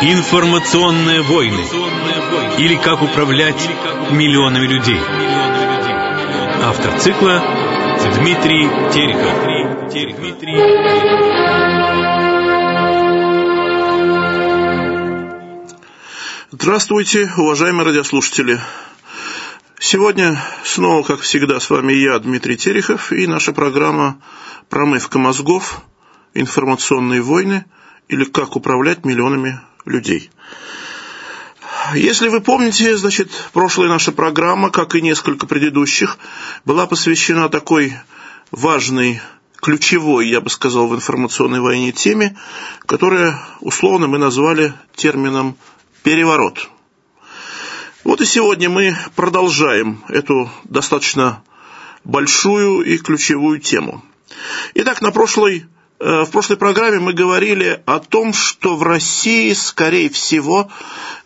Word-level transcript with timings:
Информационные 0.00 1.22
войны. 1.22 1.64
Или 2.58 2.76
как 2.76 3.02
управлять 3.02 3.68
миллионами 4.12 4.66
людей. 4.66 5.00
Автор 6.62 7.00
цикла 7.00 7.42
Дмитрий 8.14 8.68
Терехов. 8.92 9.48
Здравствуйте, 16.52 17.28
уважаемые 17.36 17.86
радиослушатели. 17.86 18.60
Сегодня 19.80 20.40
снова, 20.62 21.02
как 21.02 21.20
всегда, 21.22 21.58
с 21.58 21.70
вами 21.70 21.94
я, 21.94 22.20
Дмитрий 22.20 22.56
Терехов, 22.56 23.10
и 23.10 23.26
наша 23.26 23.52
программа 23.52 24.20
«Промывка 24.68 25.18
мозгов. 25.18 25.82
Информационные 26.34 27.20
войны» 27.20 27.64
или 28.06 28.22
«Как 28.24 28.54
управлять 28.54 29.04
миллионами 29.04 29.60
людей». 29.88 30.30
Если 31.94 32.28
вы 32.28 32.40
помните, 32.40 32.96
значит, 32.96 33.30
прошлая 33.52 33.88
наша 33.88 34.12
программа, 34.12 34.70
как 34.70 34.94
и 34.94 35.00
несколько 35.00 35.46
предыдущих, 35.46 36.18
была 36.64 36.86
посвящена 36.86 37.48
такой 37.48 37.94
важной, 38.50 39.20
ключевой, 39.60 40.28
я 40.28 40.40
бы 40.40 40.50
сказал, 40.50 40.88
в 40.88 40.94
информационной 40.94 41.60
войне 41.60 41.92
теме, 41.92 42.36
которая 42.86 43.40
условно 43.60 44.06
мы 44.06 44.18
назвали 44.18 44.72
термином 44.94 45.56
«переворот». 46.02 46.68
Вот 48.04 48.20
и 48.20 48.24
сегодня 48.24 48.70
мы 48.70 48.96
продолжаем 49.16 50.02
эту 50.08 50.50
достаточно 50.64 51.42
большую 52.04 52.82
и 52.82 52.96
ключевую 52.98 53.60
тему. 53.60 54.02
Итак, 54.74 55.02
на 55.02 55.10
прошлой 55.10 55.66
в 55.98 56.30
прошлой 56.30 56.56
программе 56.56 56.98
мы 57.00 57.12
говорили 57.12 57.82
о 57.86 57.98
том, 57.98 58.32
что 58.32 58.76
в 58.76 58.82
России, 58.82 59.52
скорее 59.52 60.08
всего, 60.08 60.70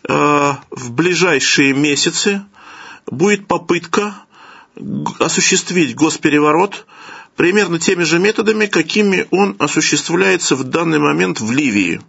э, 0.07 0.53
в 0.71 0.91
ближайшие 0.91 1.73
месяцы 1.73 2.43
будет 3.05 3.47
попытка 3.47 4.15
осуществить 5.19 5.95
госпереворот 5.95 6.87
примерно 7.35 7.79
теми 7.79 8.03
же 8.03 8.19
методами, 8.19 8.65
какими 8.65 9.27
он 9.31 9.55
осуществляется 9.59 10.55
в 10.55 10.63
данный 10.63 10.99
момент 10.99 11.39
в 11.39 11.51
Ливии. 11.51 12.01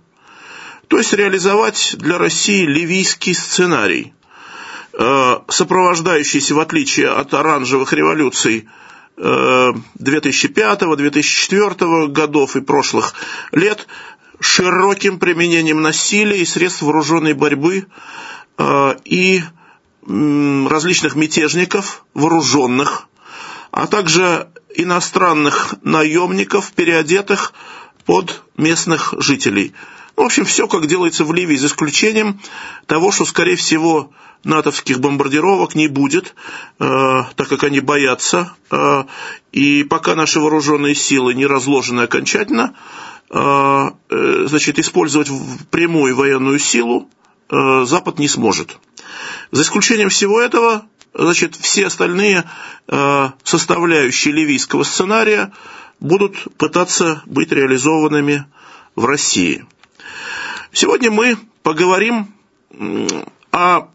То 0.88 0.98
есть 0.98 1.12
реализовать 1.12 1.94
для 1.98 2.18
России 2.18 2.64
ливийский 2.64 3.34
сценарий, 3.34 4.14
э, 4.92 5.36
сопровождающийся, 5.48 6.54
в 6.54 6.60
отличие 6.60 7.08
от 7.08 7.34
оранжевых 7.34 7.92
революций, 7.92 8.68
2005-2004 9.16 12.08
годов 12.08 12.56
и 12.56 12.60
прошлых 12.60 13.14
лет 13.52 13.86
широким 14.40 15.18
применением 15.18 15.82
насилия 15.82 16.38
и 16.38 16.44
средств 16.44 16.82
вооруженной 16.82 17.34
борьбы 17.34 17.86
э, 18.58 18.96
и 19.04 19.42
различных 20.06 21.14
мятежников, 21.14 22.04
вооруженных, 22.12 23.08
а 23.70 23.86
также 23.86 24.48
иностранных 24.74 25.76
наемников, 25.82 26.72
переодетых 26.72 27.52
под 28.04 28.42
местных 28.56 29.14
жителей. 29.18 29.72
В 30.16 30.20
общем, 30.20 30.44
все 30.44 30.68
как 30.68 30.86
делается 30.86 31.24
в 31.24 31.32
Ливии, 31.32 31.56
за 31.56 31.66
исключением 31.66 32.40
того, 32.86 33.10
что, 33.10 33.24
скорее 33.24 33.56
всего, 33.56 34.12
натовских 34.44 35.00
бомбардировок 35.00 35.74
не 35.74 35.88
будет, 35.88 36.34
э, 36.78 37.22
так 37.34 37.48
как 37.48 37.64
они 37.64 37.80
боятся. 37.80 38.52
Э, 38.70 39.04
и 39.52 39.82
пока 39.84 40.14
наши 40.14 40.38
вооруженные 40.38 40.94
силы 40.94 41.34
не 41.34 41.46
разложены 41.46 42.02
окончательно, 42.02 42.74
э, 43.30 43.90
значит, 44.46 44.78
использовать 44.78 45.30
прямую 45.70 46.14
военную 46.14 46.58
силу 46.58 47.08
Запад 47.50 48.18
не 48.18 48.26
сможет. 48.26 48.78
За 49.52 49.62
исключением 49.62 50.08
всего 50.08 50.40
этого, 50.40 50.86
значит, 51.12 51.54
все 51.54 51.86
остальные 51.86 52.44
составляющие 53.44 54.32
ливийского 54.32 54.82
сценария 54.82 55.52
будут 56.00 56.36
пытаться 56.56 57.22
быть 57.26 57.52
реализованными 57.52 58.46
в 58.96 59.04
России. 59.04 59.66
Сегодня 60.74 61.10
мы 61.10 61.38
поговорим 61.62 62.34
о 63.50 63.88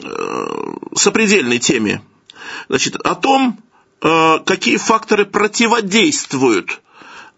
Э, 0.00 0.46
сопредельной 0.94 1.58
теме. 1.58 2.02
Значит, 2.68 2.96
о 2.96 3.14
том, 3.14 3.58
э, 4.00 4.38
какие 4.44 4.76
факторы 4.76 5.26
противодействуют 5.26 6.80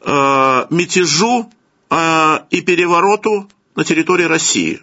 э, 0.02 0.66
мятежу 0.70 1.50
и 1.92 2.60
перевороту 2.60 3.50
на 3.74 3.84
территории 3.84 4.22
России. 4.22 4.80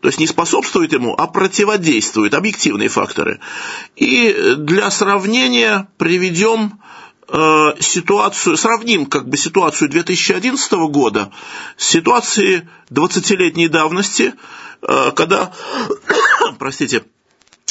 То 0.00 0.08
есть 0.08 0.18
не 0.18 0.26
способствует 0.26 0.92
ему, 0.92 1.14
а 1.16 1.28
противодействуют 1.28 2.34
объективные 2.34 2.88
факторы. 2.88 3.38
И 3.94 4.56
для 4.56 4.90
сравнения 4.90 5.86
приведем 5.96 6.80
ситуацию, 7.80 8.56
сравним 8.56 9.06
как 9.06 9.28
бы 9.28 9.36
ситуацию 9.36 9.88
2011 9.88 10.72
года 10.90 11.32
с 11.76 11.86
ситуацией 11.86 12.68
20-летней 12.90 13.68
давности, 13.68 14.34
когда 14.80 15.50
простите, 16.58 17.04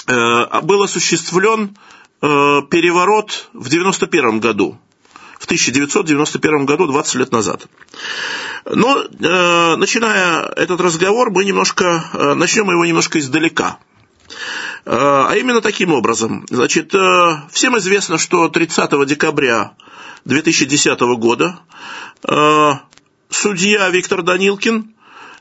э, 0.08 0.62
был 0.62 0.84
осуществлен 0.84 1.78
э, 2.22 2.26
переворот 2.70 3.50
в 3.54 3.70
91 3.70 4.40
году, 4.40 4.78
в 5.40 5.46
1991 5.46 6.66
году, 6.66 6.88
20 6.88 7.16
лет 7.16 7.32
назад. 7.32 7.68
Но, 8.66 9.02
э, 9.02 9.76
начиная 9.76 10.44
этот 10.56 10.80
разговор, 10.82 11.32
мы 11.32 11.44
немножко, 11.44 12.36
начнем 12.36 12.70
его 12.70 12.86
немножко 12.86 13.20
издалека. 13.20 13.80
А 14.86 15.34
именно 15.36 15.62
таким 15.62 15.94
образом. 15.94 16.46
Значит, 16.50 16.94
всем 17.52 17.78
известно, 17.78 18.18
что 18.18 18.50
30 18.50 19.06
декабря 19.06 19.74
2010 20.26 21.00
года 21.18 21.60
судья 23.30 23.90
Виктор 23.90 24.24
Данилкин 24.24 24.94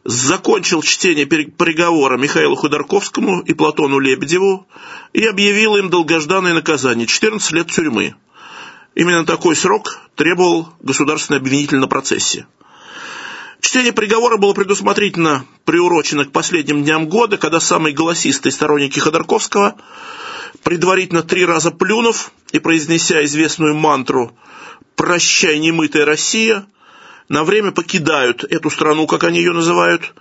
закончил 0.05 0.83
чтение 0.83 1.27
приговора 1.27 2.17
Михаилу 2.17 2.57
Ходорковскому 2.57 3.41
и 3.41 3.55
Платону 3.55 3.99
Лебедеву 3.99 4.67
и 5.13 5.25
объявил 5.25 5.77
им 5.77 5.91
долгожданное 5.91 6.55
наказание– 6.55 7.07
14 7.09 7.53
лет 7.53 7.71
тюрьмы. 7.71 8.15
Именно 8.95 9.25
такой 9.25 9.57
срок 9.57 10.01
требовал 10.17 10.69
государственный 10.81 11.39
обвинитель 11.39 11.79
на 11.79 11.87
процессе. 11.87 12.47
Чтение 13.63 13.93
приговора 13.93 14.39
было 14.39 14.55
предусмотрительно 14.55 15.47
приурочено 15.65 16.25
к 16.25 16.33
последним 16.33 16.83
дням 16.83 17.09
года, 17.09 17.39
когда 17.39 17.61
самые 17.61 17.95
голосистые 17.95 18.53
сторонники 18.53 18.99
Ходорковского, 18.99 19.77
предварительно 20.65 21.23
три 21.23 21.47
раза 21.47 21.71
плюнув 21.71 22.33
и 22.51 22.59
произнеся 22.59 23.25
известную 23.25 23.77
мантру 23.77 24.37
«Прощай, 24.97 25.61
немытая 25.61 26.05
Россия», 26.05 26.67
на 27.29 27.45
время 27.45 27.71
покидают 27.71 28.43
эту 28.43 28.69
страну, 28.69 29.07
как 29.07 29.23
они 29.23 29.39
ее 29.39 29.53
называют, 29.53 30.13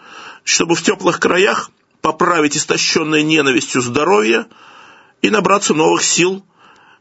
чтобы 0.44 0.76
в 0.76 0.84
теплых 0.84 1.20
краях 1.20 1.72
поправить 2.02 2.56
истощенное 2.56 3.24
ненавистью 3.24 3.82
здоровье 3.82 4.46
и 5.24 5.32
набраться 5.32 5.74
новых 5.74 6.04
сил 6.04 6.46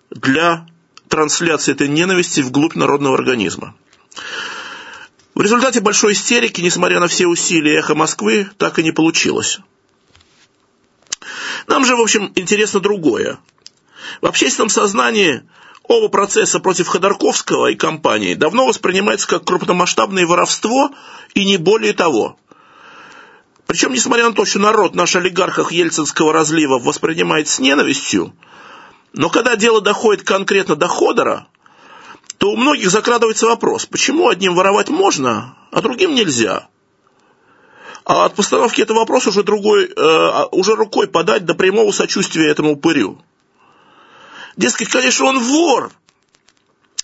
для 0.09 0.67
трансляции 1.09 1.73
этой 1.73 1.89
ненависти 1.89 2.41
вглубь 2.41 2.77
народного 2.77 3.15
организма. 3.15 3.75
В 5.35 5.41
результате 5.43 5.81
большой 5.81 6.13
истерики, 6.13 6.61
несмотря 6.61 7.01
на 7.01 7.09
все 7.09 7.27
усилия 7.27 7.79
эхо 7.79 7.95
Москвы, 7.95 8.51
так 8.59 8.79
и 8.79 8.83
не 8.83 8.93
получилось. 8.93 9.61
Нам 11.67 11.85
же, 11.85 11.97
в 11.97 12.01
общем, 12.01 12.33
интересно 12.35 12.81
другое. 12.81 13.39
В 14.21 14.27
общественном 14.27 14.71
сознании 14.71 15.45
Оба 15.91 16.09
процесса 16.09 16.61
против 16.61 16.87
Ходорковского 16.87 17.73
и 17.73 17.75
компании 17.75 18.35
давно 18.35 18.65
воспринимаются 18.65 19.27
как 19.27 19.45
крупномасштабное 19.45 20.25
воровство 20.25 20.91
и 21.35 21.45
не 21.45 21.57
более 21.57 21.95
того. 21.95 22.39
Причем, 23.67 23.93
несмотря 23.93 24.29
на 24.29 24.33
то, 24.33 24.45
что 24.45 24.61
народ 24.61 24.95
наш 24.95 25.17
олигархах 25.17 25.73
ельцинского 25.73 26.33
разлива 26.33 26.79
воспринимает 26.79 27.49
с 27.49 27.59
ненавистью, 27.59 28.33
но 29.15 29.31
когда 29.31 29.57
дело 29.57 29.81
доходит 29.81 30.23
конкретно 30.23 30.77
до 30.77 30.87
Ходора, 30.87 31.49
то 32.41 32.53
у 32.53 32.57
многих 32.57 32.91
закрадывается 32.91 33.45
вопрос, 33.45 33.85
почему 33.85 34.31
одним 34.31 34.55
воровать 34.55 34.89
можно, 34.89 35.55
а 35.71 35.83
другим 35.83 36.15
нельзя? 36.15 36.69
А 38.07 38.25
от 38.25 38.35
постановки 38.35 38.81
этого 38.81 39.01
вопроса 39.01 39.29
уже, 39.29 39.43
другой, 39.43 39.93
э, 39.95 40.45
уже 40.51 40.75
рукой 40.75 41.07
подать 41.07 41.45
до 41.45 41.55
прямого 41.55 41.93
сочувствия 41.93 42.51
этому 42.51 42.73
упырю. 42.73 43.21
Дескать, 44.57 44.89
конечно, 44.89 45.27
он 45.27 45.39
вор. 45.39 45.93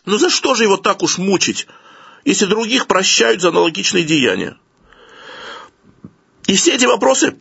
Но 0.07 0.17
за 0.17 0.31
что 0.31 0.55
же 0.55 0.65
его 0.65 0.79
так 0.79 1.03
уж 1.03 1.19
мучить, 1.19 1.67
если 2.25 2.47
других 2.47 2.87
прощают 2.87 3.43
за 3.43 3.51
аналогичные 3.51 4.05
деяния? 4.05 4.57
И 6.47 6.57
все 6.57 6.77
эти 6.77 6.87
вопросы, 6.87 7.37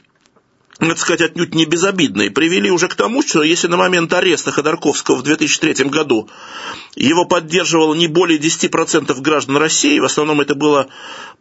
надо 0.80 1.00
сказать, 1.00 1.22
отнюдь 1.22 1.56
не 1.56 1.66
безобидные, 1.66 2.32
привели 2.32 2.70
уже 2.70 2.88
к 2.88 2.96
тому, 2.96 3.22
что 3.22 3.44
если 3.44 3.68
на 3.68 3.78
момент 3.78 4.12
ареста 4.14 4.52
Ходорковского 4.52 5.16
в 5.16 5.24
2003 5.24 5.86
году 5.86 6.30
его 6.96 7.26
поддерживало 7.26 7.94
не 7.94 8.08
более 8.08 8.38
10% 8.38 9.22
граждан 9.22 9.58
России, 9.58 10.00
в 10.00 10.06
основном 10.06 10.42
это 10.42 10.54
была 10.56 10.88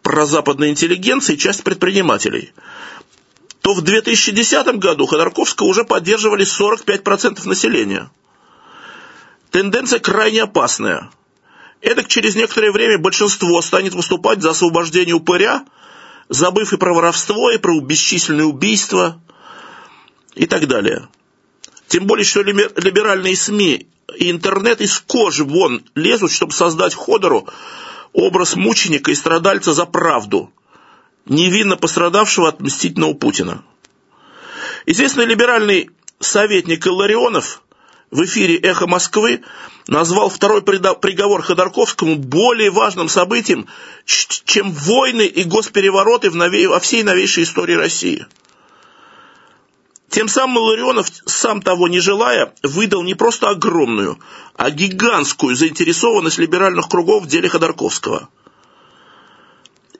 прозападная 0.02 0.70
интеллигенция 0.70 1.34
и 1.34 1.38
часть 1.38 1.64
предпринимателей, 1.64 2.52
то 3.60 3.74
в 3.74 3.82
2010 3.82 4.78
году 4.78 5.06
Ходорковского 5.06 5.66
уже 5.66 5.84
поддерживали 5.84 6.46
45% 6.46 7.48
населения. 7.48 8.10
Тенденция 9.50 9.98
крайне 9.98 10.42
опасная. 10.42 11.10
Эдак 11.80 12.06
через 12.06 12.34
некоторое 12.34 12.72
время 12.72 12.98
большинство 12.98 13.60
станет 13.62 13.94
выступать 13.94 14.42
за 14.42 14.50
освобождение 14.50 15.14
упыря, 15.14 15.64
забыв 16.28 16.72
и 16.72 16.76
про 16.76 16.94
воровство, 16.94 17.50
и 17.50 17.58
про 17.58 17.80
бесчисленные 17.80 18.46
убийства 18.46 19.20
и 20.34 20.46
так 20.46 20.66
далее. 20.66 21.08
Тем 21.88 22.06
более, 22.06 22.24
что 22.24 22.42
либеральные 22.42 23.36
СМИ 23.36 23.86
и 24.16 24.30
интернет 24.30 24.80
из 24.80 24.98
кожи 25.00 25.44
вон 25.44 25.84
лезут, 25.94 26.32
чтобы 26.32 26.52
создать 26.52 26.94
Ходору 26.94 27.48
образ 28.12 28.56
мученика 28.56 29.10
и 29.10 29.14
страдальца 29.14 29.72
за 29.72 29.86
правду, 29.86 30.52
невинно 31.26 31.76
пострадавшего 31.76 32.48
от 32.48 32.60
мстительного 32.60 33.14
Путина. 33.14 33.64
Известный 34.86 35.26
либеральный 35.26 35.90
советник 36.20 36.86
Илларионов 36.86 37.62
в 38.10 38.24
эфире 38.24 38.56
«Эхо 38.56 38.86
Москвы» 38.86 39.42
назвал 39.86 40.28
второй 40.28 40.62
приговор 40.62 41.42
Ходорковскому 41.42 42.16
более 42.16 42.70
важным 42.70 43.08
событием, 43.08 43.66
чем 44.04 44.70
войны 44.72 45.26
и 45.26 45.44
госперевороты 45.44 46.30
во 46.30 46.80
всей 46.80 47.02
новейшей 47.02 47.44
истории 47.44 47.74
России– 47.74 48.26
тем 50.14 50.28
самым 50.28 50.58
Ларионов, 50.58 51.08
сам 51.26 51.60
того 51.60 51.88
не 51.88 51.98
желая, 51.98 52.54
выдал 52.62 53.02
не 53.02 53.16
просто 53.16 53.48
огромную, 53.48 54.16
а 54.54 54.70
гигантскую 54.70 55.56
заинтересованность 55.56 56.38
либеральных 56.38 56.88
кругов 56.88 57.24
в 57.24 57.26
деле 57.26 57.48
Ходорковского. 57.48 58.28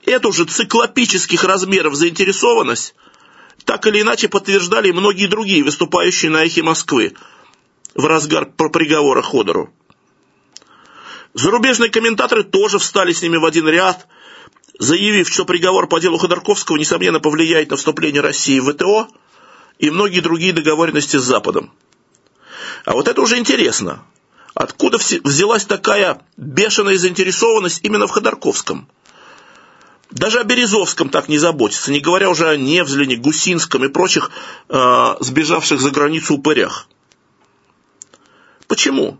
Эту 0.05 0.31
же 0.31 0.45
циклопических 0.45 1.43
размеров 1.43 1.95
заинтересованность 1.95 2.95
так 3.65 3.87
или 3.87 4.03
иначе 4.03 4.29
подтверждали 4.29 4.87
и 4.87 4.93
многие 4.93 5.27
другие, 5.27 5.65
выступающие 5.65 6.31
на 6.31 6.45
эхе 6.45 6.63
Москвы 6.63 7.13
в 7.95 8.05
разгар 8.05 8.45
приговора 8.45 9.21
Ходору. 9.21 9.73
Зарубежные 11.33 11.89
комментаторы 11.89 12.43
тоже 12.43 12.77
встали 12.79 13.11
с 13.11 13.21
ними 13.21 13.37
в 13.37 13.45
один 13.45 13.67
ряд, 13.67 14.07
заявив, 14.79 15.27
что 15.27 15.45
приговор 15.45 15.87
по 15.87 15.99
делу 15.99 16.17
Ходорковского, 16.17 16.77
несомненно, 16.77 17.19
повлияет 17.19 17.71
на 17.71 17.77
вступление 17.77 18.21
России 18.21 18.59
в 18.59 18.71
ВТО– 18.71 19.07
и 19.79 19.89
многие 19.89 20.21
другие 20.21 20.53
договоренности 20.53 21.17
с 21.17 21.23
Западом. 21.23 21.71
А 22.85 22.93
вот 22.93 23.07
это 23.07 23.21
уже 23.21 23.37
интересно. 23.37 24.03
Откуда 24.53 24.97
взялась 24.97 25.65
такая 25.65 26.21
бешеная 26.37 26.97
заинтересованность 26.97 27.83
именно 27.83 28.07
в 28.07 28.11
Ходорковском? 28.11 28.87
Даже 30.11 30.39
о 30.39 30.43
Березовском 30.43 31.09
так 31.09 31.27
не 31.27 31.37
заботится, 31.37 31.91
не 31.91 31.99
говоря 31.99 32.29
уже 32.29 32.47
о 32.47 32.55
Невзлине, 32.55 33.17
Гусинском 33.17 33.83
и 33.83 33.89
прочих 33.89 34.31
э, 34.69 35.15
сбежавших 35.19 35.81
за 35.81 35.89
границу 35.89 36.35
упырях. 36.35 36.87
Почему? 38.75 39.17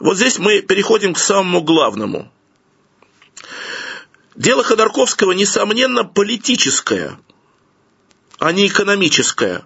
Вот 0.00 0.16
здесь 0.16 0.40
мы 0.40 0.60
переходим 0.60 1.14
к 1.14 1.18
самому 1.18 1.60
главному. 1.62 2.32
Дело 4.34 4.64
Ходорковского, 4.64 5.30
несомненно, 5.30 6.04
политическое– 6.04 7.16
а 8.40 8.50
не 8.50 8.66
экономическое, 8.66 9.64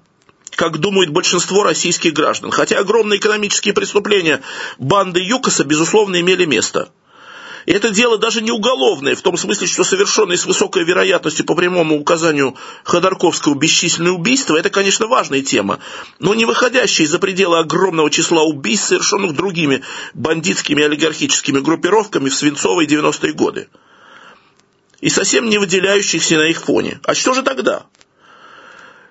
как 0.51 0.79
думает 0.79 1.11
большинство 1.11 1.63
российских 1.63 2.13
граждан. 2.13 2.51
Хотя 2.51 2.79
огромные 2.79 3.19
экономические 3.19 3.73
преступления 3.73 4.43
банды 4.77 5.21
ЮКОСа, 5.21 5.65
безусловно, 5.65 6.21
имели 6.21 6.45
место. 6.45 6.91
И 7.69 7.71
это 7.71 7.91
дело 7.91 8.17
даже 8.17 8.41
не 8.41 8.51
уголовное, 8.51 9.15
в 9.15 9.21
том 9.21 9.37
смысле, 9.37 9.67
что 9.67 9.85
совершенное 9.85 10.39
с 10.39 10.47
высокой 10.47 10.85
вероятностью 10.85 11.45
по 11.45 11.55
прямому 11.55 12.01
указанию 12.01 12.57
Ходорковского 12.85 13.57
бесчисленное 13.57 14.13
убийство, 14.13 14.57
это, 14.57 14.71
конечно, 14.71 15.07
важная 15.07 15.43
тема, 15.43 15.79
но 16.19 16.33
не 16.33 16.47
выходящая 16.47 17.07
из-за 17.07 17.19
пределы 17.19 17.59
огромного 17.59 18.09
числа 18.09 18.43
убийств, 18.43 18.87
совершенных 18.87 19.35
другими 19.35 19.83
бандитскими 20.15 20.83
олигархическими 20.83 21.61
группировками 21.61 22.31
в 22.31 22.35
свинцовые 22.35 22.89
90-е 22.89 23.35
годы. 23.35 23.69
И 25.03 25.11
совсем 25.11 25.51
не 25.51 25.59
выделяющихся 25.59 26.39
на 26.39 26.49
их 26.49 26.63
фоне. 26.63 27.01
А 27.05 27.15
что 27.15 27.35
же 27.35 27.43
тогда? 27.43 27.85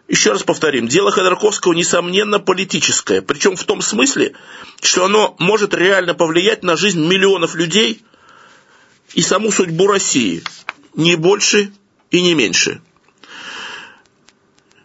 Еще 0.07 0.31
раз 0.31 0.41
повторим, 0.41 0.87
дело 0.87 1.11
Ходорковского, 1.11 1.73
несомненно, 1.73 2.39
политическое. 2.39 3.21
Причем 3.21 3.55
в 3.55 3.63
том 3.65 3.83
смысле, 3.83 4.33
что 4.81 5.05
оно 5.05 5.35
может 5.37 5.75
реально 5.75 6.15
повлиять 6.15 6.63
на 6.63 6.75
жизнь 6.75 7.05
миллионов 7.05 7.53
людей 7.53 8.01
и 9.13 9.21
саму 9.21 9.51
судьбу 9.51 9.87
России. 9.87 10.43
Не 10.95 11.15
больше 11.15 11.71
и 12.11 12.21
не 12.21 12.33
меньше. 12.33 12.81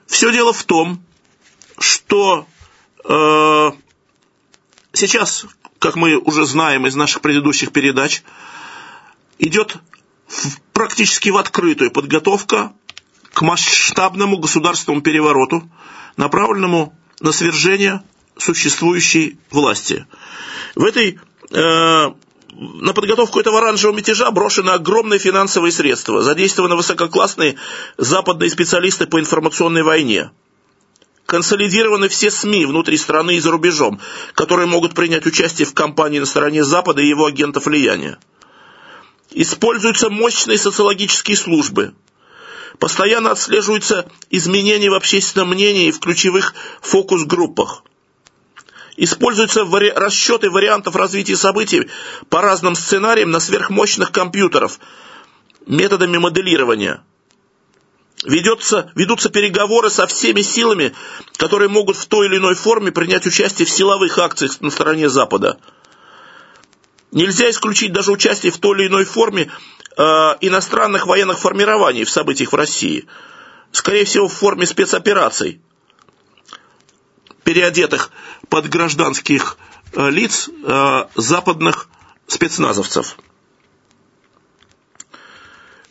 Все 0.06 0.30
дело 0.30 0.52
в 0.52 0.64
том, 0.64 1.02
что 1.78 2.46
э, 3.04 3.70
сейчас, 4.92 5.46
как 5.78 5.96
мы 5.96 6.16
уже 6.16 6.44
знаем 6.44 6.86
из 6.86 6.94
наших 6.94 7.22
предыдущих 7.22 7.72
передач, 7.72 8.22
идет 9.38 9.76
в, 10.26 10.60
практически 10.72 11.30
в 11.30 11.36
открытую 11.36 11.90
подготовка 11.90 12.72
к 13.32 13.42
масштабному 13.42 14.36
государственному 14.36 15.02
перевороту, 15.02 15.68
направленному 16.16 16.96
на 17.20 17.32
свержение 17.32 18.02
существующей 18.36 19.38
власти. 19.50 20.06
В 20.74 20.84
этой, 20.84 21.18
э, 21.50 22.12
на 22.52 22.92
подготовку 22.92 23.40
этого 23.40 23.58
оранжевого 23.58 23.96
мятежа 23.96 24.30
брошены 24.30 24.70
огромные 24.70 25.18
финансовые 25.18 25.72
средства, 25.72 26.22
задействованы 26.22 26.76
высококлассные 26.76 27.56
западные 27.96 28.50
специалисты 28.50 29.06
по 29.06 29.18
информационной 29.18 29.82
войне. 29.82 30.30
Консолидированы 31.26 32.08
все 32.08 32.30
СМИ 32.30 32.66
внутри 32.66 32.98
страны 32.98 33.36
и 33.36 33.40
за 33.40 33.50
рубежом, 33.50 34.00
которые 34.34 34.66
могут 34.66 34.94
принять 34.94 35.26
участие 35.26 35.66
в 35.66 35.72
кампании 35.72 36.18
на 36.18 36.26
стороне 36.26 36.62
Запада 36.62 37.00
и 37.00 37.08
его 37.08 37.24
агентов 37.24 37.66
влияния. 37.66 38.18
Используются 39.30 40.10
мощные 40.10 40.58
социологические 40.58 41.36
службы– 41.36 41.94
Постоянно 42.78 43.30
отслеживаются 43.30 44.10
изменения 44.30 44.90
в 44.90 44.94
общественном 44.94 45.50
мнении 45.50 45.86
и 45.86 45.92
в 45.92 46.00
ключевых 46.00 46.54
фокус-группах. 46.80 47.84
Используются 48.96 49.64
вари... 49.64 49.90
расчеты 49.90 50.50
вариантов 50.50 50.96
развития 50.96 51.36
событий 51.36 51.88
по 52.28 52.40
разным 52.42 52.74
сценариям 52.74 53.30
на 53.30 53.40
сверхмощных 53.40 54.12
компьютерах 54.12 54.72
методами 55.66 56.18
моделирования. 56.18 57.02
Ведется, 58.24 58.92
ведутся 58.94 59.30
переговоры 59.30 59.90
со 59.90 60.06
всеми 60.06 60.42
силами, 60.42 60.94
которые 61.36 61.68
могут 61.68 61.96
в 61.96 62.06
той 62.06 62.26
или 62.26 62.36
иной 62.36 62.54
форме 62.54 62.92
принять 62.92 63.26
участие 63.26 63.66
в 63.66 63.70
силовых 63.70 64.18
акциях 64.18 64.60
на 64.60 64.70
стороне 64.70 65.08
Запада. 65.08 65.58
Нельзя 67.10 67.50
исключить 67.50 67.92
даже 67.92 68.12
участие 68.12 68.52
в 68.52 68.58
той 68.58 68.78
или 68.78 68.88
иной 68.88 69.04
форме 69.04 69.50
э, 69.96 70.02
иностранных 70.40 71.06
военных 71.06 71.38
формирований 71.38 72.04
в 72.04 72.10
событиях 72.10 72.52
в 72.52 72.56
России. 72.56 73.06
Скорее 73.72 74.04
всего, 74.04 74.28
в 74.28 74.32
форме 74.32 74.66
спецопераций, 74.66 75.60
переодетых 77.44 78.10
под 78.48 78.68
гражданских 78.68 79.56
э, 79.92 80.10
лиц 80.10 80.48
э, 80.48 81.04
западных 81.14 81.88
спецназовцев. 82.26 83.16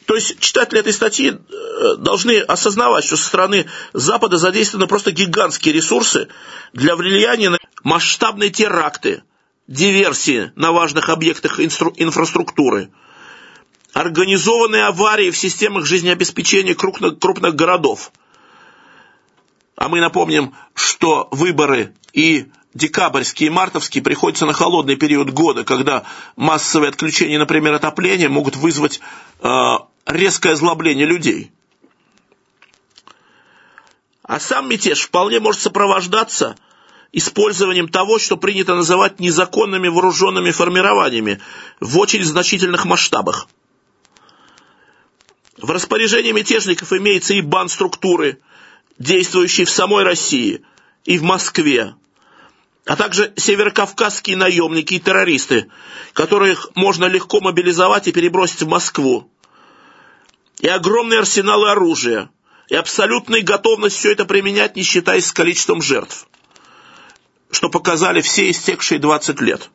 То 0.06 0.16
есть 0.16 0.40
читатели 0.40 0.80
этой 0.80 0.94
статьи 0.94 1.32
э, 1.32 1.96
должны 1.98 2.40
осознавать, 2.40 3.06
что 3.06 3.18
со 3.18 3.26
стороны 3.26 3.68
Запада 3.94 4.38
задействованы 4.38 4.88
просто 4.88 5.12
гигантские 5.12 5.74
ресурсы 5.74 6.28
для 6.74 6.96
влияния 6.96 7.50
на 7.52 7.58
масштабные 7.84 8.50
теракты, 8.50 9.24
диверсии 9.68 10.52
на 10.56 10.72
важных 10.72 11.10
объектах 11.10 11.60
инфраструктуры– 11.60 12.92
организованные 13.94 14.86
аварии 14.86 15.32
в 15.32 15.38
системах 15.38 15.86
жизнеобеспечения 15.86 16.76
крупных, 16.76 17.20
крупных 17.20 17.56
городов. 17.56 18.12
А 19.82 19.90
мы 19.90 20.00
напомним, 20.00 20.54
что 20.76 21.28
выборы 21.32 21.96
и 22.14 22.52
декабрьские, 22.76 23.48
и 23.48 23.50
мартовские 23.50 24.04
приходятся 24.04 24.46
на 24.46 24.54
холодный 24.54 24.96
период 24.96 25.32
года, 25.32 25.64
когда 25.64 26.04
массовые 26.36 26.90
отключения, 26.90 27.40
например, 27.40 27.74
отопления 27.74 28.30
могут 28.30 28.56
вызвать 28.56 29.00
э, 29.42 29.50
резкое 30.06 30.52
озлобление 30.52 31.08
людей. 31.08 31.52
А 34.22 34.40
сам 34.40 34.70
мятеж 34.70 35.02
вполне 35.02 35.40
может 35.40 35.62
сопровождаться 35.62 36.58
использованием 37.12 37.88
того, 37.88 38.20
что 38.20 38.38
принято 38.38 38.76
называть 38.76 39.20
незаконными 39.20 39.88
вооруженными 39.88 40.52
формированиями 40.52 41.42
в 41.80 41.98
очень 41.98 42.24
значительных 42.24 42.86
масштабах. 42.86 43.48
В 45.58 45.72
распоряжении 45.72 46.34
мятежников 46.34 46.94
имеется 46.94 47.34
и 47.34 47.42
бан-структуры, 47.42 48.42
действующие 49.02 49.66
в 49.66 49.70
самой 49.70 50.04
России 50.04 50.64
и 51.06 51.18
в 51.18 51.24
Москве, 51.24 51.96
а 52.86 52.96
также 52.96 53.34
северокавказские 53.36 54.38
наемники 54.38 54.96
и 54.96 55.00
террористы, 55.00 55.70
которых 56.14 56.70
можно 56.76 57.06
легко 57.06 57.42
мобилизовать 57.42 58.08
и 58.08 58.12
перебросить 58.12 58.62
в 58.62 58.68
Москву. 58.68 59.30
И 60.60 60.68
огромные 60.68 61.20
арсеналы 61.20 61.72
оружия, 61.72 62.30
и 62.70 62.76
абсолютной 62.76 63.42
готовность 63.42 63.98
все 63.98 64.12
это 64.12 64.26
применять, 64.26 64.76
не 64.76 64.84
считаясь 64.84 65.26
с 65.26 65.34
количеством 65.34 65.82
жертв, 65.82 66.28
что 67.50 67.70
показали 67.70 68.22
все 68.22 68.50
истекшие 68.50 69.00
20 69.00 69.42
лет. 69.42 69.70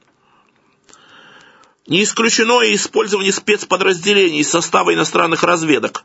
Не 1.86 2.02
исключено 2.02 2.62
и 2.62 2.74
использование 2.74 3.32
спецподразделений 3.32 4.40
из 4.40 4.50
состава 4.50 4.94
иностранных 4.94 5.42
разведок 5.42 6.04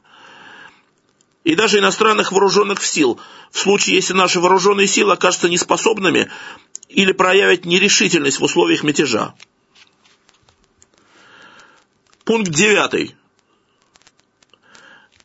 и 1.43 1.55
даже 1.55 1.79
иностранных 1.79 2.31
вооруженных 2.31 2.83
сил, 2.83 3.19
в 3.51 3.59
случае, 3.59 3.95
если 3.95 4.13
наши 4.13 4.39
вооруженные 4.39 4.87
силы 4.87 5.13
окажутся 5.13 5.49
неспособными 5.49 6.29
или 6.89 7.11
проявят 7.11 7.65
нерешительность 7.65 8.39
в 8.39 8.43
условиях 8.43 8.83
мятежа. 8.83 9.33
Пункт 12.23 12.51
девятый. 12.51 13.15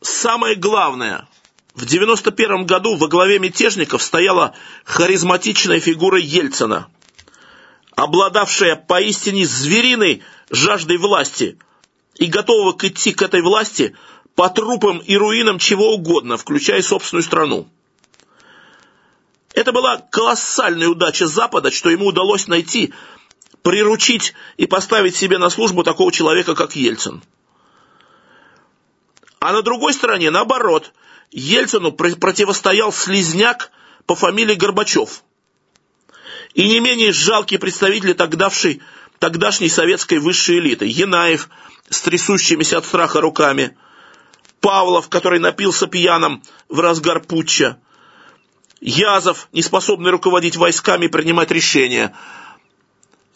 Самое 0.01 0.55
главное, 0.55 1.27
в 1.75 1.85
91 1.85 2.65
году 2.65 2.95
во 2.95 3.07
главе 3.07 3.37
мятежников 3.37 4.01
стояла 4.01 4.55
харизматичная 4.83 5.79
фигура 5.79 6.19
Ельцина, 6.19 6.87
обладавшая 7.95 8.75
поистине 8.75 9.45
звериной 9.45 10.23
жаждой 10.49 10.97
власти 10.97 11.59
и 12.15 12.25
готового 12.25 12.73
к 12.73 12.83
идти 12.85 13.11
к 13.11 13.21
этой 13.21 13.41
власти 13.41 13.95
по 14.37 14.49
трупам 14.49 14.99
и 14.99 15.17
руинам 15.17 15.57
чего 15.57 15.95
угодно, 15.95 16.37
включая 16.37 16.83
собственную 16.83 17.23
страну. 17.23 17.67
Это 19.55 19.71
была 19.71 19.97
колоссальная 19.97 20.89
удача 20.89 21.25
Запада, 21.25 21.71
что 21.71 21.89
ему 21.89 22.05
удалось 22.05 22.47
найти, 22.47 22.93
приручить 23.63 24.35
и 24.57 24.67
поставить 24.67 25.15
себе 25.15 25.39
на 25.39 25.49
службу 25.49 25.83
такого 25.83 26.11
человека, 26.11 26.53
как 26.53 26.75
Ельцин. 26.75 27.23
А 29.39 29.53
на 29.53 29.63
другой 29.63 29.95
стороне, 29.95 30.29
наоборот, 30.29 30.93
Ельцину 31.31 31.91
противостоял 31.91 32.93
слизняк 32.93 33.71
по 34.05 34.13
фамилии 34.13 34.53
Горбачев. 34.53 35.23
И 36.53 36.67
не 36.67 36.79
менее 36.79 37.11
жалкие 37.11 37.59
представители 37.59 38.13
тогдавшей, 38.13 38.83
тогдашней 39.17 39.69
советской 39.69 40.19
высшей 40.19 40.59
элиты. 40.59 40.85
Янаев 40.85 41.49
с 41.89 42.01
трясущимися 42.01 42.77
от 42.77 42.85
страха 42.85 43.19
руками, 43.19 43.75
Павлов, 44.61 45.09
который 45.09 45.39
напился 45.39 45.87
пьяным 45.87 46.43
в 46.69 46.79
разгар 46.79 47.21
путча, 47.21 47.79
Язов, 48.79 49.49
не 49.53 49.63
способный 49.63 50.11
руководить 50.11 50.55
войсками 50.55 51.05
и 51.05 51.09
принимать 51.09 51.51
решения– 51.51 52.15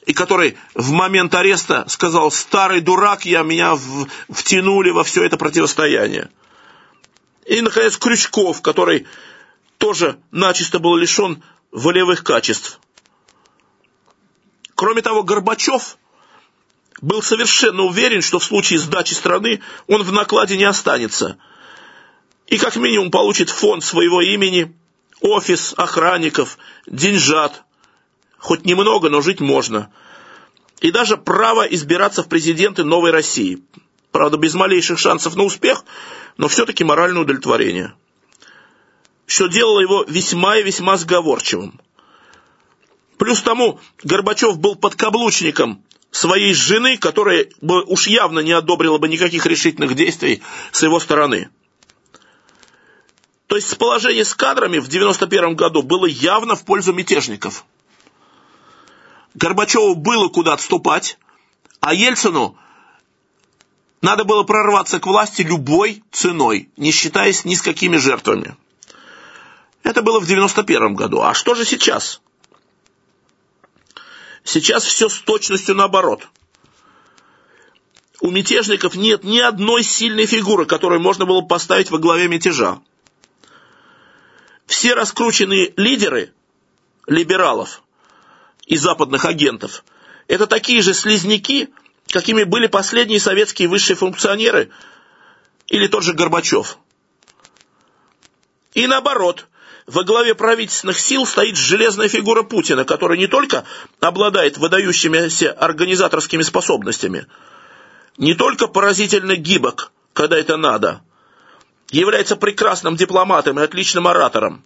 и 0.06 0.14
который 0.14 0.58
в 0.74 0.92
момент 0.92 1.34
ареста 1.36 1.86
сказал, 1.88 2.32
старый 2.32 2.82
дурак, 2.82 3.26
я 3.26 3.44
меня 3.44 3.78
втянули 4.30 4.90
во 4.90 5.04
все 5.04 5.24
это 5.24 5.38
противостояние. 5.38 6.30
И, 7.46 7.62
наконец, 7.62 7.98
Крючков, 7.98 8.62
который 8.62 9.06
тоже 9.78 10.20
начисто 10.32 10.80
был 10.80 10.96
лишен 10.96 11.44
волевых 11.72 12.24
качеств. 12.24 12.80
Кроме 14.76 15.02
того, 15.02 15.24
Горбачев 15.24 15.98
был 17.02 17.22
совершенно 17.22 17.84
уверен, 17.84 18.22
что 18.22 18.40
в 18.40 18.44
случае 18.44 18.80
сдачи 18.80 19.14
страны 19.14 19.62
он 19.88 20.04
в 20.04 20.12
накладе 20.12 20.58
не 20.58 20.66
останется. 20.66 21.38
И 22.48 22.58
как 22.58 22.76
минимум 22.76 23.12
получит 23.12 23.50
фонд 23.50 23.84
своего 23.84 24.22
имени, 24.22 24.76
офис, 25.22 25.74
охранников, 25.78 26.58
деньжат– 26.86 27.64
Хоть 28.42 28.66
немного, 28.66 29.10
но 29.10 29.22
жить 29.22 29.40
можно. 29.40 29.92
И 30.80 30.92
даже 30.92 31.16
право 31.16 31.62
избираться 31.62 32.24
в 32.24 32.28
президенты 32.28 32.84
новой 32.84 33.12
России. 33.12 33.62
Правда, 34.12 34.38
без 34.38 34.56
малейших 34.56 34.98
шансов 34.98 35.36
на 35.36 35.44
успех, 35.44 35.86
но 36.38 36.48
все-таки 36.48 36.84
моральное 36.84 37.22
удовлетворение. 37.22 37.94
Что 39.28 39.46
делало 39.46 39.80
его 39.80 40.04
весьма 40.08 40.58
и 40.58 40.64
весьма 40.64 40.98
сговорчивым. 40.98 41.80
Плюс 43.20 43.44
тому, 43.44 43.80
Горбачев 44.04 44.58
был 44.58 44.76
подкаблучником 44.76 45.86
своей 46.12 46.54
жены, 46.54 46.98
которая 46.98 47.48
бы 47.62 47.84
уж 47.84 48.08
явно 48.08 48.40
не 48.40 48.52
одобрила 48.52 48.98
бы 48.98 49.08
никаких 49.08 49.46
решительных 49.46 49.96
действий 49.96 50.42
с 50.72 50.84
его 50.84 51.00
стороны. 51.00 51.50
То 53.48 53.56
есть 53.56 53.78
положение 53.78 54.24
с 54.24 54.34
кадрами 54.34 54.80
в 54.80 54.88
91 54.88 55.56
году 55.56 55.82
было 55.82 56.06
явно 56.06 56.56
в 56.56 56.64
пользу 56.64 56.94
мятежников. 56.94 57.66
Горбачеву 59.34 59.96
было 59.96 60.28
куда 60.28 60.54
отступать, 60.54 61.18
а 61.80 61.94
Ельцину 61.94 62.58
надо 64.02 64.24
было 64.26 64.44
прорваться 64.44 65.00
к 65.00 65.06
власти 65.06 65.42
любой 65.42 66.04
ценой, 66.12 66.70
не 66.76 66.92
считаясь 66.92 67.46
ни 67.46 67.56
с 67.56 67.62
какими 67.62 67.98
жертвами. 67.98 68.56
Это 69.84 70.02
было 70.02 70.20
в 70.20 70.28
91 70.28 70.96
году. 70.96 71.22
А 71.22 71.34
что 71.34 71.56
же 71.56 71.66
сейчас? 71.66 72.22
Сейчас 74.44 74.84
все 74.84 75.10
с 75.10 75.20
точностью 75.20 75.76
наоборот. 75.76 76.28
У 78.20 78.30
мятежников 78.30 78.96
нет 78.96 79.24
ни 79.24 79.40
одной 79.40 79.84
сильной 79.84 80.26
фигуры, 80.26 80.66
которую 80.66 81.02
можно 81.02 81.26
было 81.26 81.42
поставить 81.42 81.90
во 81.90 81.98
главе 81.98 82.28
мятежа. 82.28 82.80
Все 84.68 84.94
раскрученные 84.94 85.74
лидеры 85.76 86.34
либералов 87.08 87.82
и 88.66 88.78
западных 88.78 89.26
агентов. 89.26 89.84
Это 90.28 90.48
такие 90.48 90.82
же 90.82 90.94
слизняки, 90.94 91.70
какими 92.08 92.44
были 92.44 92.68
последние 92.68 93.20
советские 93.20 93.68
высшие 93.68 93.96
функционеры 93.96 94.70
или 95.68 95.88
тот 95.88 96.04
же 96.04 96.14
Горбачев. 96.14 96.78
И 98.74 98.88
наоборот, 98.88 99.48
во 99.92 100.06
главе 100.06 100.36
правительственных 100.36 100.98
сил 100.98 101.26
стоит 101.26 101.58
железная 101.58 102.08
фигура 102.08 102.44
Путина, 102.44 102.86
который 102.86 103.18
не 103.18 103.28
только 103.28 103.66
обладает 104.00 104.58
выдающимися 104.58 105.52
организаторскими 105.52 106.44
способностями, 106.44 107.28
не 108.18 108.34
только 108.34 108.68
поразительно 108.68 109.36
гибок, 109.36 109.92
когда 110.14 110.38
это 110.38 110.56
надо, 110.56 111.02
является 111.90 112.38
прекрасным 112.38 112.96
дипломатом 112.96 113.60
и 113.60 113.64
отличным 113.64 114.08
оратором, 114.08 114.64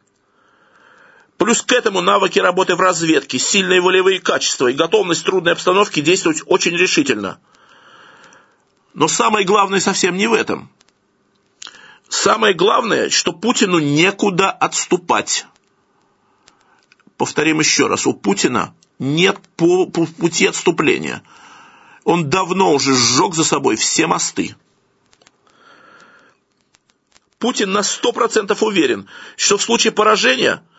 Плюс 1.37 1.61
к 1.61 1.73
этому 1.73 1.99
навыки 1.99 2.39
работы 2.39 2.75
в 2.75 2.79
разведке, 2.79 3.39
сильные 3.39 3.81
волевые 3.81 4.21
качества 4.21 4.67
и 4.67 4.73
готовность 4.73 5.21
в 5.21 5.25
трудной 5.25 5.51
обстановке 5.51 6.01
действовать 6.01 6.41
очень 6.45 6.77
решительно. 6.77 7.39
Но 8.93 9.09
самое 9.09 9.45
главное 9.45 9.81
совсем 9.81 10.15
не 10.15 10.27
в 10.27 10.33
этом. 10.33 10.71
Самое 12.09 12.53
главное, 12.53 13.09
что 13.09 13.33
Путину 13.33 13.79
некуда 13.79 14.51
отступать. 14.51 15.45
Повторим 17.17 17.59
еще 17.59 17.87
раз, 17.87 18.05
у 18.05 18.13
Путина 18.13 18.75
нет 18.99 19.39
пути 19.57 20.45
отступления. 20.45 21.23
Он 22.03 22.29
давно 22.29 22.73
уже 22.73 22.93
сжег 22.93 23.33
за 23.33 23.43
собой 23.43 23.75
все 23.75 24.07
мосты. 24.07 24.55
Путин 27.39 27.71
на 27.71 27.83
сто 27.83 28.11
процентов 28.11 28.63
уверен, 28.63 29.07
что 29.35 29.57
в 29.57 29.61
случае 29.61 29.91
поражения– 29.91 30.63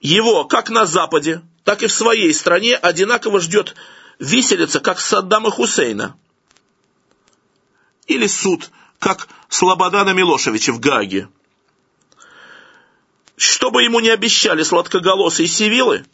его 0.00 0.44
как 0.44 0.70
на 0.70 0.86
Западе, 0.86 1.42
так 1.64 1.82
и 1.82 1.86
в 1.86 1.92
своей 1.92 2.32
стране 2.32 2.76
одинаково 2.76 3.40
ждет 3.40 3.74
виселица, 4.18 4.80
как 4.80 5.00
Саддама 5.00 5.50
Хусейна. 5.50 6.16
Или 8.06 8.26
суд, 8.26 8.70
как 8.98 9.28
Слободана 9.48 10.10
Милошевича 10.10 10.72
в 10.72 10.80
Гааге. 10.80 11.28
Что 13.36 13.70
бы 13.70 13.82
ему 13.82 14.00
ни 14.00 14.08
обещали 14.08 14.62
сладкоголосые 14.62 15.46
сивилы, 15.46 16.04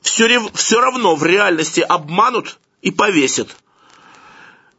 все, 0.00 0.40
все 0.54 0.80
равно 0.80 1.16
в 1.16 1.24
реальности 1.24 1.80
обманут 1.80 2.58
и 2.82 2.90
повесят. 2.90 3.56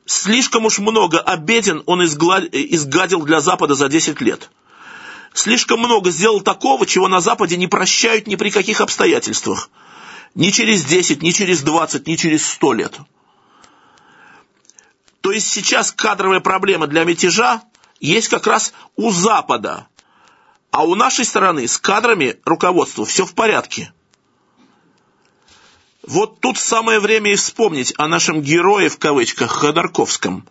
Слишком 0.06 0.66
уж 0.66 0.80
много 0.80 1.20
обеден 1.20 1.84
он 1.86 2.04
изгадил 2.04 3.22
для 3.24 3.42
Запада 3.42 3.76
за 3.76 3.90
10 3.90 4.20
лет 4.22 4.50
слишком 5.34 5.80
много 5.80 6.12
сделал 6.12 6.42
такого, 6.42 6.86
чего 6.86 7.08
на 7.08 7.20
Западе 7.20 7.58
не 7.58 7.68
прощают 7.68 8.28
ни 8.28 8.36
при 8.36 8.50
каких 8.50 8.82
обстоятельствах. 8.82 9.70
Ни 10.36 10.50
через 10.50 10.84
10, 10.86 11.22
ни 11.22 11.32
через 11.32 11.62
20, 11.62 12.08
ни 12.08 12.16
через 12.16 12.46
100 12.48 12.74
лет. 12.74 12.94
То 15.24 15.32
есть 15.32 15.48
сейчас 15.48 15.94
кадровая 15.94 16.42
проблема 16.42 16.86
для 16.86 17.06
мятежа 17.06 17.64
есть 18.02 18.28
как 18.28 18.46
раз 18.46 18.74
у 18.98 19.10
Запада. 19.10 19.88
А 20.70 20.84
у 20.84 20.96
нашей 20.96 21.24
стороны 21.24 21.66
с 21.66 21.78
кадрами 21.78 22.42
руководства 22.44 23.06
все 23.06 23.26
в 23.26 23.34
порядке. 23.34 23.94
Вот 26.06 26.42
тут 26.42 26.58
самое 26.58 27.00
время 27.00 27.32
и 27.32 27.36
вспомнить 27.38 27.94
о 27.98 28.10
нашем 28.10 28.42
герое, 28.42 28.90
в 28.90 29.00
кавычках, 29.00 29.50
Ходорковском, 29.50 30.46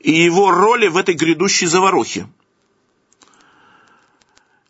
и 0.00 0.10
его 0.10 0.50
роли 0.50 0.88
в 0.88 0.96
этой 0.96 1.14
грядущей 1.14 1.68
заварухе. 1.68 2.26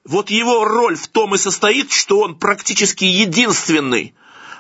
Вот 0.04 0.28
его 0.28 0.66
роль 0.66 0.96
в 0.96 1.08
том 1.08 1.34
и 1.34 1.38
состоит, 1.38 1.92
что 1.92 2.20
он 2.20 2.38
практически 2.38 3.04
единственный 3.04 4.14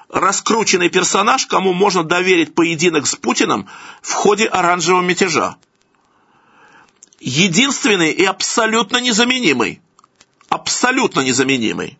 раскрученный 0.08 0.88
персонаж, 0.88 1.46
кому 1.46 1.72
можно 1.72 2.04
доверить 2.04 2.54
поединок 2.54 3.06
с 3.06 3.16
Путиным 3.16 3.68
в 4.02 4.12
ходе 4.12 4.46
оранжевого 4.46 5.02
мятежа. 5.02 5.56
Единственный 7.18 8.12
и 8.12 8.24
абсолютно 8.24 8.98
незаменимый. 8.98 9.80
абсолютно 10.48 11.20
незаменимый. 11.20 11.98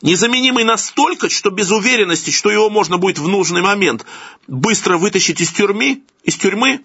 Незаменимый 0.00 0.62
настолько, 0.62 1.28
что 1.28 1.50
без 1.50 1.70
уверенности, 1.72 2.30
что 2.30 2.50
его 2.50 2.70
можно 2.70 2.98
будет 2.98 3.18
в 3.18 3.26
нужный 3.26 3.62
момент 3.62 4.06
быстро 4.46 4.96
вытащить 4.96 5.40
из 5.40 5.50
тюрьмы, 5.50 6.02
из 6.22 6.36
тюрьмы, 6.36 6.84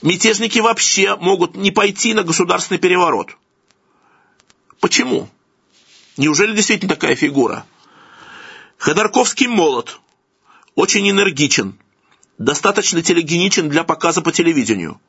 мятежники 0.00 0.58
вообще 0.58 1.16
могут 1.16 1.54
не 1.54 1.70
пойти 1.70 2.14
на 2.14 2.22
государственный 2.22 2.78
переворот. 2.78 3.36
Почему? 4.80 5.28
Неужели 6.16 6.56
действительно 6.56 6.94
такая 6.94 7.14
фигура? 7.14 7.66
Ходорковский 8.80 9.46
молод, 9.46 10.00
очень 10.74 11.08
энергичен, 11.08 11.78
достаточно 12.38 13.00
телегеничен 13.02 13.68
для 13.68 13.84
показа 13.84 14.22
по 14.22 14.32
телевидению. 14.32 15.00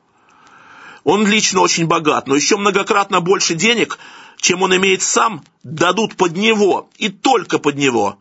Он 1.02 1.26
лично 1.26 1.60
очень 1.60 1.86
богат, 1.86 2.28
но 2.28 2.36
еще 2.36 2.56
многократно 2.56 3.20
больше 3.20 3.56
денег– 3.56 3.98
чем 4.42 4.62
он 4.62 4.74
имеет 4.74 5.02
сам, 5.02 5.44
дадут 5.62 6.16
под 6.16 6.36
него 6.36 6.90
и 6.98 7.08
только 7.08 7.60
под 7.60 7.76
него 7.76 8.18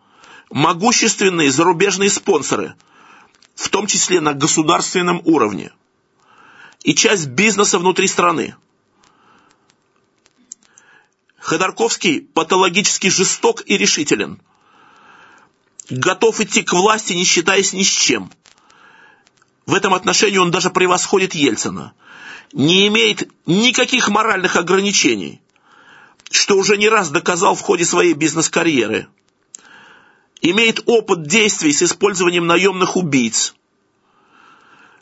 могущественные 0.52 1.50
зарубежные 1.50 2.12
спонсоры, 2.12 2.76
в 3.56 3.70
том 3.70 3.88
числе 3.88 4.22
на 4.22 4.34
государственном 4.34 5.22
уровне, 5.26 5.72
и 6.84 6.94
часть 6.94 7.30
бизнеса 7.30 7.80
внутри 7.80 8.08
страны. 8.08 8.56
Ходорковский 11.40 12.22
патологически 12.22 13.08
жесток 13.08 13.64
и 13.66 13.76
решителен. 13.76 14.40
Готов 15.92 16.40
идти 16.40 16.64
к 16.64 16.74
власти, 16.74 17.14
не 17.14 17.24
считаясь 17.24 17.74
ни 17.74 17.84
с 17.84 17.88
чем. 17.90 18.32
В 19.66 19.76
этом 19.76 19.94
отношении 19.94 20.38
он 20.38 20.50
даже 20.50 20.70
превосходит 20.70 21.36
Ельцина. 21.36 21.94
Не 22.54 22.88
имеет 22.88 23.30
никаких 23.46 24.10
моральных 24.10 24.56
ограничений 24.56 25.42
что 26.32 26.56
уже 26.56 26.78
не 26.78 26.88
раз 26.88 27.10
доказал 27.10 27.56
в 27.56 27.62
ходе 27.62 27.86
своей 27.86 28.14
бизнес-карьеры. 28.14 29.08
Имеет 30.42 30.82
опыт 30.86 31.28
действий 31.28 31.74
с 31.74 31.84
использованием 31.84 32.48
наемных 32.48 32.96
убийц. 32.96 33.54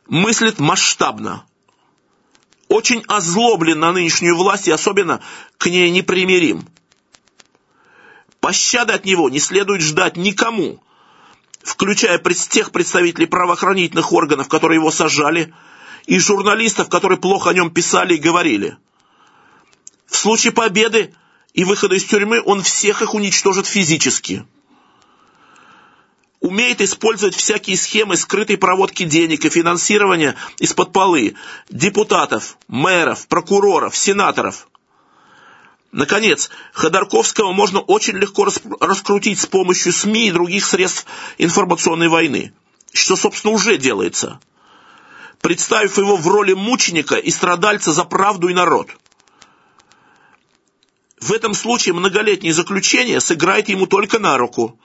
Мыслит 0.08 0.60
масштабно. 0.60 1.46
Очень 2.67 3.03
озлоблен 3.08 3.79
на 3.79 3.91
нынешнюю 3.91 4.36
власть 4.36 4.67
и 4.67 4.72
особенно 4.72 5.22
к 5.58 5.67
ней 5.67 5.89
непримирим. 5.91 6.67
Пощады 8.50 8.94
от 8.94 9.06
него 9.06 9.29
не 9.29 9.38
следует 9.38 9.84
ждать 9.84 10.18
никому, 10.18 10.82
включая 11.62 12.18
тех 12.18 12.72
представителей 12.72 13.27
правоохранительных 13.27 14.12
органов, 14.12 14.48
которые 14.48 14.77
его 14.77 14.89
сажали, 14.89 15.53
и 16.08 16.18
журналистов, 16.18 16.89
которые 16.89 17.20
плохо 17.20 17.51
о 17.51 17.53
нем 17.53 17.70
писали 17.70 18.15
и 18.15 18.18
говорили. 18.18 18.75
В 20.08 20.15
случае 20.15 20.51
победы 20.51 21.13
и 21.53 21.63
выхода 21.63 21.94
из 21.94 22.06
тюрьмы 22.06 22.41
он 22.44 22.63
всех 22.63 23.03
их 23.03 23.13
уничтожит 23.13 23.68
физически. 23.68 24.44
Умеет 26.39 26.82
использовать 26.82 27.36
всякие 27.36 27.77
схемы 27.77 28.18
скрытой 28.18 28.58
проводки 28.58 29.03
денег 29.03 29.46
и 29.46 29.51
финансирования 29.51 30.36
из-под 30.58 30.91
полы 30.91 31.36
депутатов, 31.70 32.58
мэров, 32.68 33.27
прокуроров, 33.27 33.96
сенаторов. 33.96 34.68
Наконец, 35.91 36.50
Ходорковского 36.74 37.51
можно 37.51 37.79
очень 37.79 38.17
легко 38.17 38.48
раскрутить 38.79 39.39
с 39.39 39.48
помощью 39.48 39.91
СМИ 39.91 40.27
и 40.27 40.31
других 40.31 40.65
средств 40.65 41.05
информационной 41.38 42.10
войны, 42.10 42.53
что, 42.93 43.15
собственно, 43.15 43.54
уже 43.54 43.78
делается, 43.78 44.39
представив 45.41 45.97
его 45.97 46.15
в 46.15 46.28
роли 46.28 46.54
мученика 46.54 47.15
и 47.15 47.32
страдальца 47.32 47.91
за 47.91 48.04
правду 48.04 48.49
и 48.49 48.54
народ– 48.54 48.89
в 51.19 51.34
этом 51.34 51.54
случае 51.54 51.93
многолетнее 51.93 52.54
заключение 52.54 53.19
сыграет 53.19 53.67
ему 53.69 53.88
только 53.88 54.19
на 54.19 54.38
руку. 54.38 54.80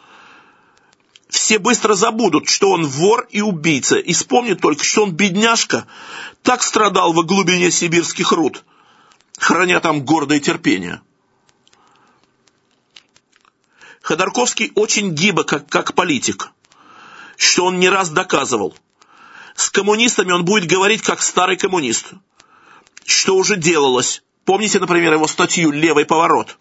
Все 1.28 1.58
быстро 1.58 1.94
забудут, 1.94 2.48
что 2.48 2.70
он 2.70 2.86
вор 2.86 3.26
и 3.30 3.40
убийца, 3.40 3.96
и 3.96 4.12
вспомнят 4.12 4.60
только, 4.60 4.84
что 4.84 5.04
он 5.04 5.12
бедняжка, 5.12 5.86
так 6.42 6.62
страдал 6.62 7.12
во 7.12 7.22
глубине 7.22 7.70
сибирских 7.70 8.32
руд, 8.32 8.64
храня 9.38 9.80
там 9.80 10.04
гордое 10.04 10.40
терпение. 10.40 11.00
Ходорковский 14.02 14.72
очень 14.74 15.14
гибок, 15.14 15.48
как, 15.48 15.68
как 15.68 15.94
политик, 15.94 16.50
что 17.36 17.66
он 17.66 17.80
не 17.80 17.88
раз 17.88 18.10
доказывал. 18.10 18.76
С 19.54 19.70
коммунистами 19.70 20.32
он 20.32 20.44
будет 20.44 20.68
говорить, 20.68 21.02
как 21.02 21.22
старый 21.22 21.56
коммунист, 21.56 22.12
что 23.06 23.36
уже 23.36 23.56
делалось, 23.56 24.22
Помните, 24.44 24.78
например, 24.78 25.14
его 25.14 25.26
статью 25.26 25.70
«Левый 25.70 26.04
поворот», 26.04 26.58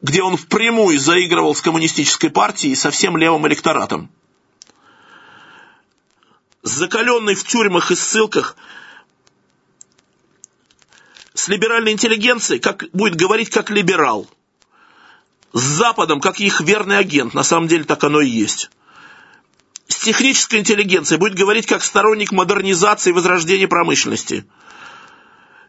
где 0.00 0.22
он 0.22 0.36
впрямую 0.36 0.98
заигрывал 0.98 1.54
с 1.54 1.60
коммунистической 1.60 2.30
партией 2.30 2.72
и 2.72 2.76
со 2.76 2.90
всем 2.90 3.16
левым 3.16 3.46
электоратом. 3.46 4.10
Закаленный 6.62 7.34
в 7.34 7.44
тюрьмах 7.44 7.90
и 7.90 7.96
ссылках, 7.96 8.56
с 11.34 11.48
либеральной 11.48 11.92
интеллигенцией 11.92 12.60
как, 12.60 12.84
будет 12.92 13.16
говорить 13.16 13.50
как 13.50 13.70
либерал. 13.70 14.28
С 15.52 15.60
Западом 15.60 16.20
как 16.20 16.40
их 16.40 16.60
верный 16.60 16.98
агент, 16.98 17.34
на 17.34 17.42
самом 17.42 17.68
деле 17.68 17.84
так 17.84 18.02
оно 18.04 18.20
и 18.20 18.28
есть. 18.28 18.70
С 19.88 19.96
технической 19.98 20.60
интеллигенцией 20.60 21.18
будет 21.18 21.34
говорить 21.34 21.66
как 21.66 21.82
сторонник 21.82 22.32
модернизации 22.32 23.10
и 23.10 23.14
возрождения 23.14 23.68
промышленности– 23.68 24.44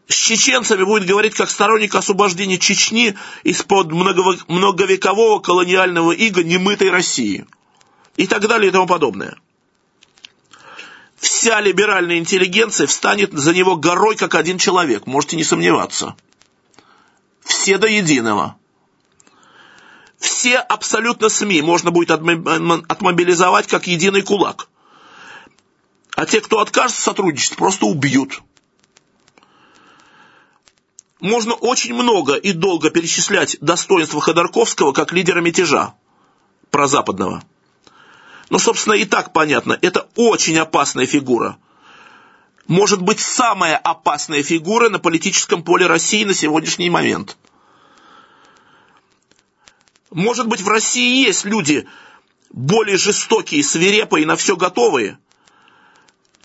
с 0.08 0.16
чеченцами 0.16 0.84
будет 0.84 1.08
говорить 1.08 1.34
как 1.34 1.50
сторонник 1.50 1.96
освобождения 1.96 2.58
Чечни 2.58 3.16
из-под 3.44 3.92
многовекового 3.92 5.40
колониального 5.40 6.12
ига 6.12 6.44
немытой 6.44 6.90
России. 6.90 7.46
И 8.18 8.28
так 8.28 8.48
далее 8.48 8.70
и 8.70 8.72
тому 8.72 8.86
подобное. 8.86 9.38
Вся 11.24 11.62
либеральная 11.62 12.18
интеллигенция 12.18 12.86
встанет 12.86 13.32
за 13.32 13.54
него 13.54 13.78
горой, 13.78 14.18
как 14.18 14.36
один 14.36 14.58
человек, 14.58 15.08
можете 15.08 15.38
не 15.38 15.46
сомневаться. 15.46 16.18
Все 17.40 17.78
до 17.78 17.88
единого. 17.88 18.58
Все 20.20 20.58
абсолютно 20.58 21.30
СМИ 21.30 21.62
можно 21.62 21.92
будет 21.92 22.12
отмобилизовать 22.12 23.68
как 23.68 23.88
единый 23.88 24.22
кулак. 24.22 24.68
А 26.14 26.26
те, 26.26 26.42
кто 26.42 26.60
откажется 26.60 27.02
сотрудничать, 27.02 27.56
просто 27.56 27.86
убьют. 27.86 28.42
Можно 31.22 31.54
очень 31.54 31.94
много 31.94 32.34
и 32.36 32.52
долго 32.52 32.90
перечислять 32.90 33.56
достоинства 33.62 34.20
Ходорковского 34.20 34.92
как 34.92 35.14
лидера 35.14 35.40
мятежа 35.40 35.94
прозападного. 36.70 37.42
Но, 38.54 38.60
собственно, 38.60 38.94
и 38.94 39.04
так 39.04 39.34
понятно, 39.34 39.80
это 39.82 40.08
очень 40.16 40.60
опасная 40.60 41.08
фигура. 41.08 41.58
Может 42.68 43.02
быть, 43.02 43.20
самая 43.20 43.76
опасная 43.76 44.44
фигура 44.44 44.90
на 44.90 45.00
политическом 45.00 45.64
поле 45.64 45.88
России 45.88 46.24
на 46.24 46.36
сегодняшний 46.36 46.92
момент. 46.92 47.36
Может 50.12 50.48
быть, 50.48 50.62
в 50.62 50.68
России 50.68 51.26
есть 51.26 51.46
люди 51.46 51.88
более 52.52 52.98
жестокие, 52.98 53.64
свирепые, 53.64 54.28
на 54.28 54.36
все 54.36 54.56
готовые, 54.56 55.18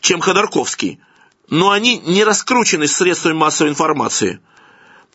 чем 0.01 0.23
Ходорковский, 0.23 1.01
но 1.51 1.73
они 1.73 1.99
не 1.99 2.25
раскручены 2.25 2.89
средствами 2.89 3.35
массовой 3.35 3.69
информации– 3.69 4.41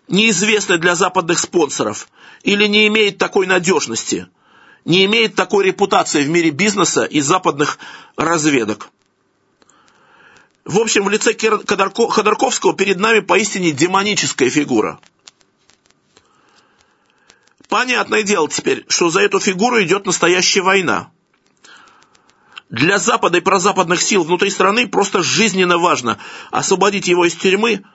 неизвестны 0.08 0.77
для 0.77 0.93
западных 0.93 1.39
спонсоров 1.39 2.08
или 2.43 2.67
не 2.67 2.86
имеет 2.86 3.17
такой 3.17 3.47
надежности, 3.47 4.27
не 4.85 5.05
имеет 5.05 5.35
такой 5.35 5.65
репутации 5.65 6.23
в 6.23 6.29
мире 6.29 6.49
бизнеса 6.49 7.05
и 7.05 7.21
западных 7.21 7.79
разведок. 8.15 8.89
В 10.65 10.79
общем, 10.79 11.05
в 11.05 11.09
лице 11.09 11.33
Ходорковского 11.33 12.73
перед 12.75 12.97
нами 12.97 13.19
поистине 13.19 13.71
демоническая 13.71 14.49
фигура. 14.49 14.99
Понятное 17.67 18.23
дело 18.23 18.49
теперь, 18.49 18.85
что 18.87 19.09
за 19.09 19.21
эту 19.21 19.39
фигуру 19.39 19.81
идет 19.83 20.05
настоящая 20.05 20.61
война. 20.61 21.09
Для 22.69 22.97
Запада 22.97 23.39
и 23.39 23.41
прозападных 23.41 24.01
сил 24.01 24.23
внутри 24.23 24.49
страны 24.49 24.87
просто 24.87 25.21
жизненно 25.21 25.77
важно 25.77 26.17
освободить 26.51 27.07
его 27.07 27.25
из 27.25 27.35
тюрьмы– 27.35 27.83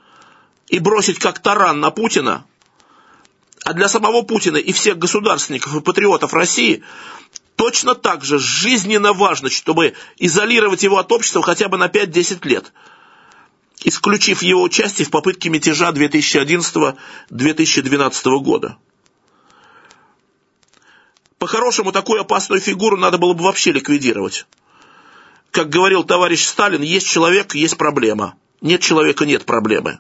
и 0.69 0.79
бросить 0.79 1.19
как 1.19 1.39
таран 1.41 1.81
на 1.81 1.91
Путина, 1.91 2.45
а 3.69 3.75
для 3.75 3.87
самого 3.87 4.23
Путина 4.23 4.57
и 4.57 4.73
всех 4.73 4.97
государственников 4.97 5.77
и 5.77 5.83
патриотов 5.83 6.33
России 6.33 6.83
точно 7.55 7.95
так 7.95 8.25
же 8.25 8.39
жизненно 8.39 9.13
важно, 9.13 9.51
чтобы 9.51 9.93
изолировать 10.17 10.85
его 10.85 10.97
от 10.97 11.13
общества 11.13 11.43
хотя 11.43 11.69
бы 11.69 11.77
на 11.77 11.89
5-10 11.89 12.49
лет, 12.49 12.73
исключив 13.85 14.43
его 14.43 14.63
участие 14.63 15.05
в 15.05 15.11
попытке 15.11 15.51
мятежа 15.51 15.91
2011-2012 15.91 18.39
года. 18.39 18.79
По-хорошему, 21.39 21.93
такую 21.93 22.23
опасную 22.23 22.63
фигуру 22.63 22.97
надо 22.97 23.19
было 23.19 23.35
бы 23.35 23.45
вообще 23.45 23.73
ликвидировать. 23.73 24.47
Как 25.51 25.69
говорил 25.69 26.05
товарищ 26.05 26.47
Сталин, 26.47 26.81
есть 26.81 27.07
человек, 27.07 27.55
есть 27.55 27.77
проблема. 27.77 28.35
Нет 28.63 28.81
человека, 28.81 29.27
нет 29.27 29.45
проблемы. 29.45 29.99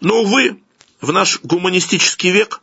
Но, 0.00 0.22
увы, 0.22 0.60
в 1.00 1.12
наш 1.12 1.38
гуманистический 1.44 2.32
век 2.32 2.60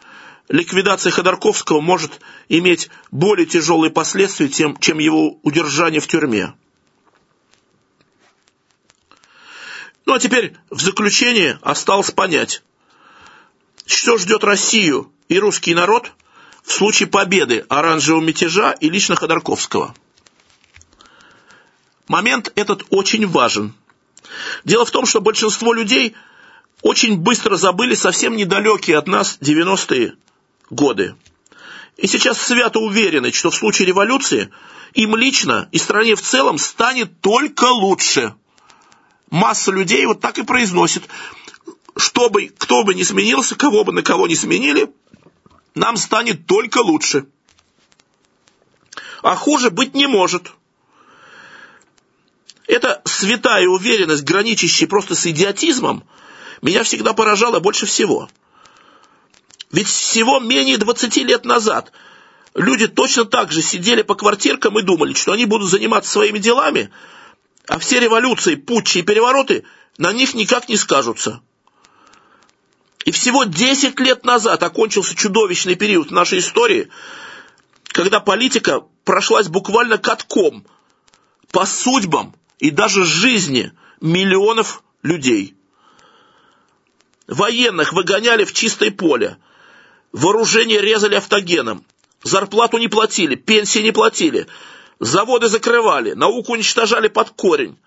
ликвидация 0.49 1.11
Ходорковского 1.11 1.79
может 1.79 2.19
иметь 2.49 2.89
более 3.11 3.45
тяжелые 3.45 3.91
последствия, 3.91 4.49
чем 4.49 4.99
его 4.99 5.39
удержание 5.43 6.01
в 6.01 6.07
тюрьме. 6.07 6.53
Ну 10.05 10.13
а 10.15 10.19
теперь 10.19 10.55
в 10.71 10.81
заключение 10.81 11.59
осталось 11.61 12.09
понять, 12.09 12.63
что 13.85 14.17
ждет 14.17 14.43
Россию 14.43 15.11
и 15.27 15.37
русский 15.37 15.75
народ 15.75 16.11
в 16.63 16.71
случае 16.71 17.07
победы 17.07 17.65
оранжевого 17.69 18.23
мятежа 18.23 18.71
и 18.71 18.89
лично 18.89 19.15
Ходорковского. 19.15 19.93
Момент 22.07 22.51
этот 22.55 22.85
очень 22.89 23.27
важен. 23.27 23.75
Дело 24.63 24.83
в 24.83 24.91
том, 24.91 25.05
что 25.05 25.21
большинство 25.21 25.73
людей 25.73 26.15
очень 26.81 27.17
быстро 27.17 27.55
забыли 27.55 27.93
совсем 27.93 28.35
недалекие 28.35 28.97
от 28.97 29.07
нас 29.07 29.37
90-е 29.41 30.15
годы. 30.69 31.15
И 31.97 32.07
сейчас 32.07 32.41
свято 32.41 32.79
уверены, 32.79 33.31
что 33.31 33.49
в 33.49 33.55
случае 33.55 33.87
революции 33.87 34.49
им 34.93 35.15
лично 35.15 35.69
и 35.71 35.77
стране 35.77 36.15
в 36.15 36.21
целом 36.21 36.57
станет 36.57 37.21
только 37.21 37.65
лучше– 37.65 38.33
масса 39.29 39.71
людей 39.71 40.05
вот 40.05 40.21
так 40.21 40.37
и 40.37 40.43
произносит. 40.43 41.03
Чтобы 41.95 42.49
кто 42.57 42.83
бы 42.83 42.95
ни 42.95 43.03
сменился, 43.03 43.55
кого 43.55 43.83
бы 43.83 43.91
на 43.91 44.01
кого 44.01 44.27
не 44.27 44.35
сменили, 44.35 44.91
нам 45.75 45.97
станет 45.97 46.45
только 46.45 46.79
лучше. 46.79 47.27
А 49.21 49.35
хуже 49.35 49.69
быть 49.69 49.93
не 49.95 50.07
может. 50.07 50.51
Эта 52.67 53.01
святая 53.05 53.67
уверенность, 53.67 54.23
граничащая 54.23 54.87
просто 54.87 55.15
с 55.15 55.25
идиотизмом, 55.25 56.03
меня 56.61 56.83
всегда 56.83 57.13
поражала 57.13 57.59
больше 57.59 57.85
всего. 57.85 58.29
Ведь 59.71 59.87
всего 59.87 60.39
менее 60.39 60.77
20 60.77 61.17
лет 61.17 61.45
назад 61.45 61.91
люди 62.55 62.87
точно 62.87 63.25
так 63.25 63.51
же 63.51 63.61
сидели 63.61 64.01
по 64.01 64.15
квартиркам 64.15 64.79
и 64.79 64.83
думали, 64.83 65.13
что 65.13 65.31
они 65.31 65.45
будут 65.45 65.69
заниматься 65.69 66.11
своими 66.11 66.39
делами– 66.39 66.91
а 67.69 67.77
все 67.77 67.99
революции, 67.99 68.55
путчи 68.55 68.97
и 68.97 69.03
перевороты 69.03 69.63
на 69.99 70.11
них 70.11 70.33
никак 70.33 70.69
не 70.69 70.75
скажутся. 70.75 71.41
И 73.05 73.11
всего 73.11 73.43
10 73.43 73.99
лет 73.99 74.25
назад 74.25 74.63
окончился 74.63 75.15
чудовищный 75.15 75.75
период 75.75 76.09
в 76.09 76.13
нашей 76.13 76.39
истории, 76.39 76.89
когда 77.89 78.19
политика 78.19 78.83
прошлась 79.03 79.49
буквально 79.49 79.99
катком 79.99 80.65
по 81.51 81.67
судьбам 81.67 82.35
и 82.57 82.71
даже 82.71 83.05
жизни 83.05 83.71
миллионов 84.01 84.83
людей. 85.03 85.55
Военных 87.27 87.93
выгоняли 87.93 88.45
в 88.45 88.53
чистое 88.53 88.89
поле, 88.89 89.37
вооружение 90.11 90.81
резали 90.81 91.15
автогеном, 91.15 91.85
зарплату 92.23 92.77
не 92.77 92.87
платили, 92.87 93.35
пенсии 93.35 93.79
не 93.79 93.91
платили– 93.91 94.47
Заводы 94.99 95.47
закрывали, 95.47 96.11
науку 96.11 96.53
уничтожали 96.53 97.07
под 97.07 97.29
корень. 97.31 97.77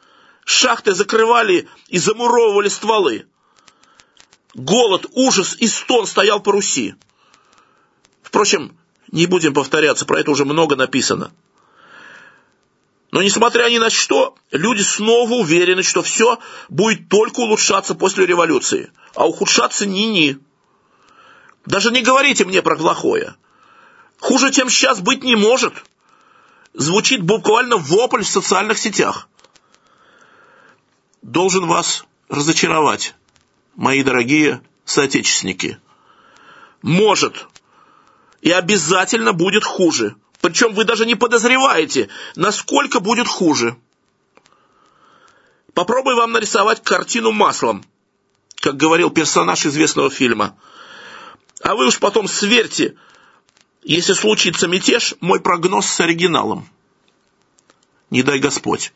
Шахты 0.44 0.92
закрывали 0.92 1.68
и 1.88 1.98
замуровывали 1.98 2.68
стволы. 2.68 3.26
Голод, 4.54 5.06
ужас 5.12 5.56
и 5.58 5.66
стон 5.66 6.06
стоял 6.06 6.40
по 6.40 6.52
Руси. 6.52 6.94
Впрочем, 8.22 8.76
не 9.10 9.26
будем 9.26 9.52
повторяться, 9.54 10.06
про 10.06 10.20
это 10.20 10.30
уже 10.30 10.44
много 10.44 10.74
написано. 10.74 11.32
Но 13.10 13.22
несмотря 13.22 13.68
ни 13.68 13.76
на 13.76 13.90
что, 13.90 14.34
люди 14.50 14.80
снова 14.80 15.34
уверены, 15.34 15.82
что 15.82 16.02
все 16.02 16.38
будет 16.70 17.10
только 17.10 17.40
улучшаться 17.40 17.94
после 17.94 18.24
революции, 18.24 18.90
а 19.14 19.26
ухудшаться 19.26 19.84
ни-ни. 19.84 20.38
Даже 21.64 21.90
не 21.90 22.02
говорите 22.02 22.44
мне 22.44 22.62
про 22.62 22.76
плохое. 22.76 23.34
Хуже, 24.18 24.50
чем 24.52 24.68
сейчас 24.68 25.00
быть 25.00 25.22
не 25.22 25.36
может 25.36 25.74
звучит 26.74 27.22
буквально 27.22 27.76
вопль 27.76 28.22
в 28.22 28.28
социальных 28.28 28.78
сетях. 28.78 29.28
Должен 31.22 31.66
вас 31.66 32.04
разочаровать, 32.28 33.14
мои 33.76 34.02
дорогие 34.02 34.62
соотечественники. 34.84 35.78
Может 36.82 37.46
и 38.40 38.50
обязательно 38.50 39.32
будет 39.32 39.64
хуже. 39.64 40.16
Причем 40.40 40.74
вы 40.74 40.84
даже 40.84 41.06
не 41.06 41.14
подозреваете, 41.14 42.08
насколько 42.34 42.98
будет 42.98 43.28
хуже. 43.28 43.76
Попробую 45.74 46.16
вам 46.16 46.32
нарисовать 46.32 46.82
картину 46.82 47.30
маслом, 47.30 47.84
как 48.56 48.76
говорил 48.76 49.10
персонаж 49.10 49.64
известного 49.64 50.10
фильма. 50.10 50.56
А 51.62 51.76
вы 51.76 51.86
уж 51.86 51.98
потом 52.00 52.26
сверьте, 52.26 52.96
если 53.84 54.12
случится 54.14 54.66
мятеж, 54.66 55.14
мой 55.20 55.40
прогноз 55.40 55.86
с 55.86 56.00
оригиналом. 56.00 56.68
Не 58.10 58.22
дай 58.22 58.38
Господь. 58.38 58.92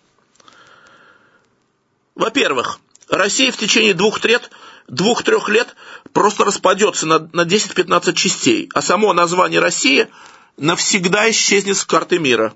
Во-первых, 2.14 2.80
Россия 3.08 3.52
в 3.52 3.56
течение 3.56 3.94
двух 3.94 4.24
лет, 4.24 4.50
двух-трех 4.88 5.48
лет 5.48 5.76
просто 6.12 6.44
распадется 6.44 7.06
на, 7.06 7.20
на 7.32 7.44
10-15 7.44 8.14
частей, 8.14 8.68
а 8.74 8.82
само 8.82 9.12
название 9.12 9.60
Россия 9.60 10.10
навсегда 10.56 11.30
исчезнет 11.30 11.76
с 11.76 11.84
карты 11.84 12.18
мира. 12.18 12.54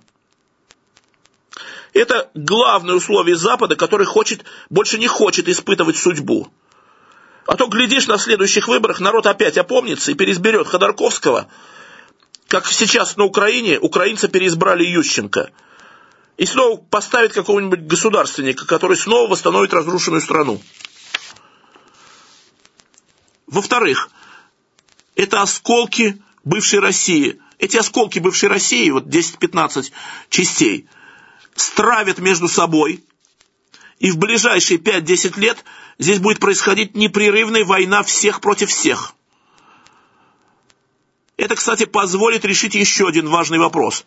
Это 1.92 2.30
главное 2.34 2.94
условие 2.94 3.36
Запада, 3.36 3.76
который 3.76 4.06
хочет, 4.06 4.44
больше 4.70 4.98
не 4.98 5.08
хочет 5.08 5.48
испытывать 5.48 5.96
судьбу. 5.96 6.50
А 7.46 7.56
то, 7.56 7.66
глядишь, 7.66 8.06
на 8.06 8.18
следующих 8.18 8.68
выборах 8.68 9.00
народ 9.00 9.26
опять 9.26 9.58
опомнится 9.58 10.10
и 10.10 10.14
переизберет 10.14 10.68
Ходорковского– 10.68 11.48
как 12.50 12.66
сейчас 12.66 13.16
на 13.16 13.26
Украине 13.26 13.78
украинцы 13.78 14.26
переизбрали 14.26 14.84
Ющенко. 14.84 15.52
И 16.36 16.46
снова 16.46 16.78
поставить 16.78 17.32
какого-нибудь 17.32 17.82
государственника, 17.82 18.66
который 18.66 18.96
снова 18.96 19.30
восстановит 19.30 19.72
разрушенную 19.72 20.20
страну. 20.20 20.60
Во-вторых, 23.46 24.10
это 25.14 25.42
осколки 25.42 26.20
бывшей 26.42 26.80
России. 26.80 27.40
Эти 27.58 27.76
осколки 27.76 28.18
бывшей 28.18 28.48
России, 28.48 28.90
вот 28.90 29.06
10-15 29.06 29.92
частей, 30.28 30.88
стравят 31.54 32.18
между 32.18 32.48
собой, 32.48 33.04
и 34.00 34.10
в 34.10 34.18
ближайшие 34.18 34.80
5-10 34.80 35.38
лет 35.38 35.64
здесь 35.98 36.18
будет 36.18 36.40
происходить 36.40 36.96
непрерывная 36.96 37.64
война 37.64 38.02
всех 38.02 38.40
против 38.40 38.70
всех– 38.70 39.14
это, 41.40 41.56
кстати, 41.56 41.86
позволит 41.86 42.44
решить 42.44 42.74
еще 42.74 43.08
один 43.08 43.26
важный 43.30 43.58
вопрос. 43.58 44.04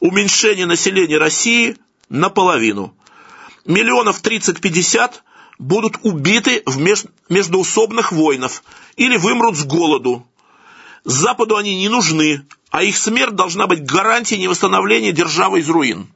Уменьшение 0.00 0.64
населения 0.64 1.18
России 1.18 1.76
наполовину. 2.08 2.96
Миллионов 3.66 4.22
30-50 4.22 5.12
будут 5.58 5.98
убиты 6.04 6.62
в 6.64 6.78
междуусобных 7.28 8.12
войнах 8.12 8.62
или 8.96 9.18
вымрут 9.18 9.58
с 9.58 9.64
голоду. 9.64 10.26
Западу 11.04 11.58
они 11.58 11.76
не 11.76 11.90
нужны, 11.90 12.46
а 12.70 12.82
их 12.82 12.96
смерть 12.96 13.34
должна 13.34 13.66
быть 13.66 13.84
гарантией 13.84 14.40
невосстановления 14.40 15.12
державы 15.12 15.60
из 15.60 15.68
руин. 15.68 16.10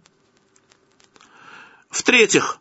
В-третьих, 1.91 2.59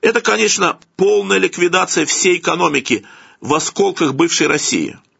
это, 0.00 0.20
конечно, 0.20 0.78
полная 0.96 1.38
ликвидация 1.38 2.06
всей 2.06 2.38
экономики 2.38 3.04
в 3.40 3.54
осколках 3.54 4.14
бывшей 4.14 4.46
России– 4.46 4.98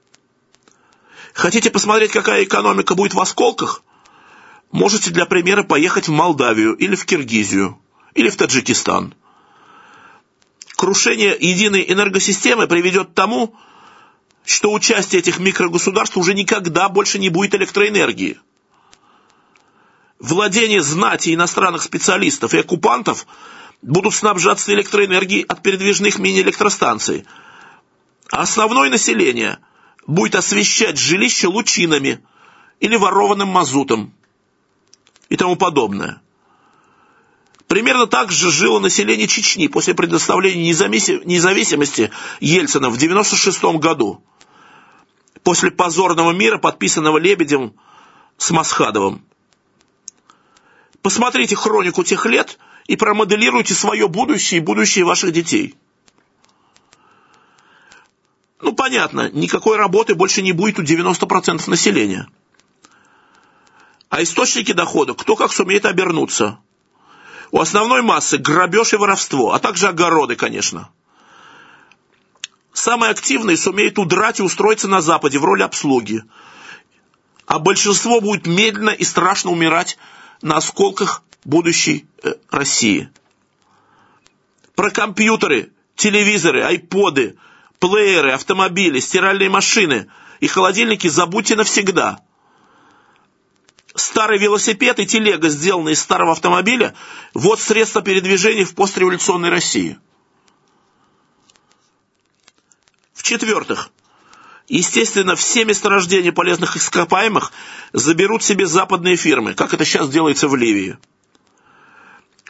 Хотите 1.32 1.70
посмотреть, 1.70 2.10
какая 2.10 2.44
экономика 2.44 2.94
будет 2.94 3.14
в 3.14 3.20
осколках? 3.20 3.82
Можете 4.72 5.10
для 5.10 5.26
примера 5.26 5.62
поехать 5.62 6.08
в 6.08 6.12
Молдавию 6.12 6.74
или 6.74 6.94
в 6.94 7.04
Киргизию 7.04 7.80
или 8.14 8.28
в 8.28 8.36
Таджикистан. 8.36 9.14
Крушение 10.76 11.36
единой 11.38 11.84
энергосистемы 11.88 12.66
приведет 12.66 13.10
к 13.10 13.14
тому, 13.14 13.54
что 14.44 14.72
участие 14.72 15.20
этих 15.20 15.38
микрогосударств 15.38 16.16
уже 16.16 16.34
никогда 16.34 16.88
больше 16.88 17.18
не 17.18 17.28
будет 17.28 17.54
электроэнергии. 17.54 18.38
Владение 20.18 20.82
знати 20.82 21.34
иностранных 21.34 21.82
специалистов 21.82 22.54
и 22.54 22.58
оккупантов 22.58 23.26
будут 23.82 24.14
снабжаться 24.14 24.72
электроэнергией 24.72 25.42
от 25.42 25.62
передвижных 25.62 26.18
мини-электростанций. 26.18 27.24
А 28.30 28.42
основное 28.42 28.90
население– 28.90 29.58
будет 30.10 30.34
освещать 30.34 30.98
жилище 30.98 31.46
лучинами 31.46 32.20
или 32.80 32.96
ворованным 32.96 33.48
мазутом 33.48 34.12
и 35.28 35.36
тому 35.36 35.56
подобное. 35.56 36.20
Примерно 37.68 38.06
так 38.06 38.32
же 38.32 38.50
жило 38.50 38.80
население 38.80 39.28
Чечни 39.28 39.68
после 39.68 39.94
предоставления 39.94 40.64
независимости 40.64 42.10
Ельцина 42.40 42.90
в 42.90 42.96
1996 42.96 43.62
году, 43.80 44.24
после 45.44 45.70
позорного 45.70 46.32
мира, 46.32 46.58
подписанного 46.58 47.18
Лебедем 47.18 47.74
с 48.36 48.50
Масхадовым. 48.50 49.24
Посмотрите 51.02 51.54
хронику 51.54 52.02
тех 52.02 52.26
лет 52.26 52.58
и 52.90 52.96
промоделируйте 52.96 53.74
свое 53.74 54.08
будущее 54.08 54.60
и 54.60 54.64
будущее 54.64 55.04
ваших 55.04 55.32
детей– 55.32 55.76
Ну, 58.62 58.72
понятно, 58.74 59.30
никакой 59.32 59.76
работы 59.76 60.14
больше 60.14 60.42
не 60.42 60.52
будет 60.52 60.78
у 60.78 60.82
90% 60.82 61.68
населения. 61.68 62.28
А 64.08 64.22
источники 64.22 64.72
дохода, 64.72 65.14
кто 65.14 65.34
как 65.34 65.52
сумеет 65.52 65.86
обернуться. 65.86 66.58
У 67.52 67.58
основной 67.58 68.02
массы 68.02 68.38
грабеж 68.38 68.92
и 68.92 68.96
воровство, 68.96 69.54
а 69.54 69.58
также 69.58 69.88
огороды, 69.88 70.36
конечно. 70.36 70.90
Самые 72.72 73.10
активные 73.10 73.56
сумеют 73.56 73.98
удрать 73.98 74.40
и 74.40 74.42
устроиться 74.42 74.88
на 74.88 75.00
Западе 75.00 75.38
в 75.38 75.44
роли 75.44 75.62
обслуги. 75.62 76.22
А 77.46 77.58
большинство 77.58 78.20
будет 78.20 78.46
медленно 78.46 78.90
и 78.90 79.04
страшно 79.04 79.50
умирать 79.50 79.96
на 80.42 80.58
осколках 80.58 81.22
будущей 81.44 82.06
э, 82.22 82.34
России. 82.50 83.10
Про 84.74 84.90
компьютеры, 84.90 85.72
телевизоры, 85.96 86.62
айподы, 86.62 87.36
плееры, 87.78 88.32
автомобили, 88.32 89.00
стиральные 89.00 89.50
машины 89.50 90.10
и 90.40 90.46
холодильники 90.46 91.08
забудьте 91.08 91.56
навсегда. 91.56 92.20
Старый 93.94 94.38
велосипед 94.38 95.00
и 95.00 95.06
телега, 95.06 95.48
сделанные 95.48 95.94
из 95.94 96.00
старого 96.00 96.32
автомобиля, 96.32 96.94
вот 97.34 97.60
средства 97.60 98.02
передвижения 98.02 98.64
в 98.64 98.74
постреволюционной 98.74 99.50
России. 99.50 99.98
В-четвертых, 103.12 103.90
естественно, 104.68 105.36
все 105.36 105.64
месторождения 105.64 106.32
полезных 106.32 106.76
ископаемых 106.76 107.52
заберут 107.92 108.42
себе 108.42 108.66
западные 108.66 109.16
фирмы, 109.16 109.54
как 109.54 109.74
это 109.74 109.84
сейчас 109.84 110.08
делается 110.08 110.48
в 110.48 110.56
Ливии. 110.56 110.96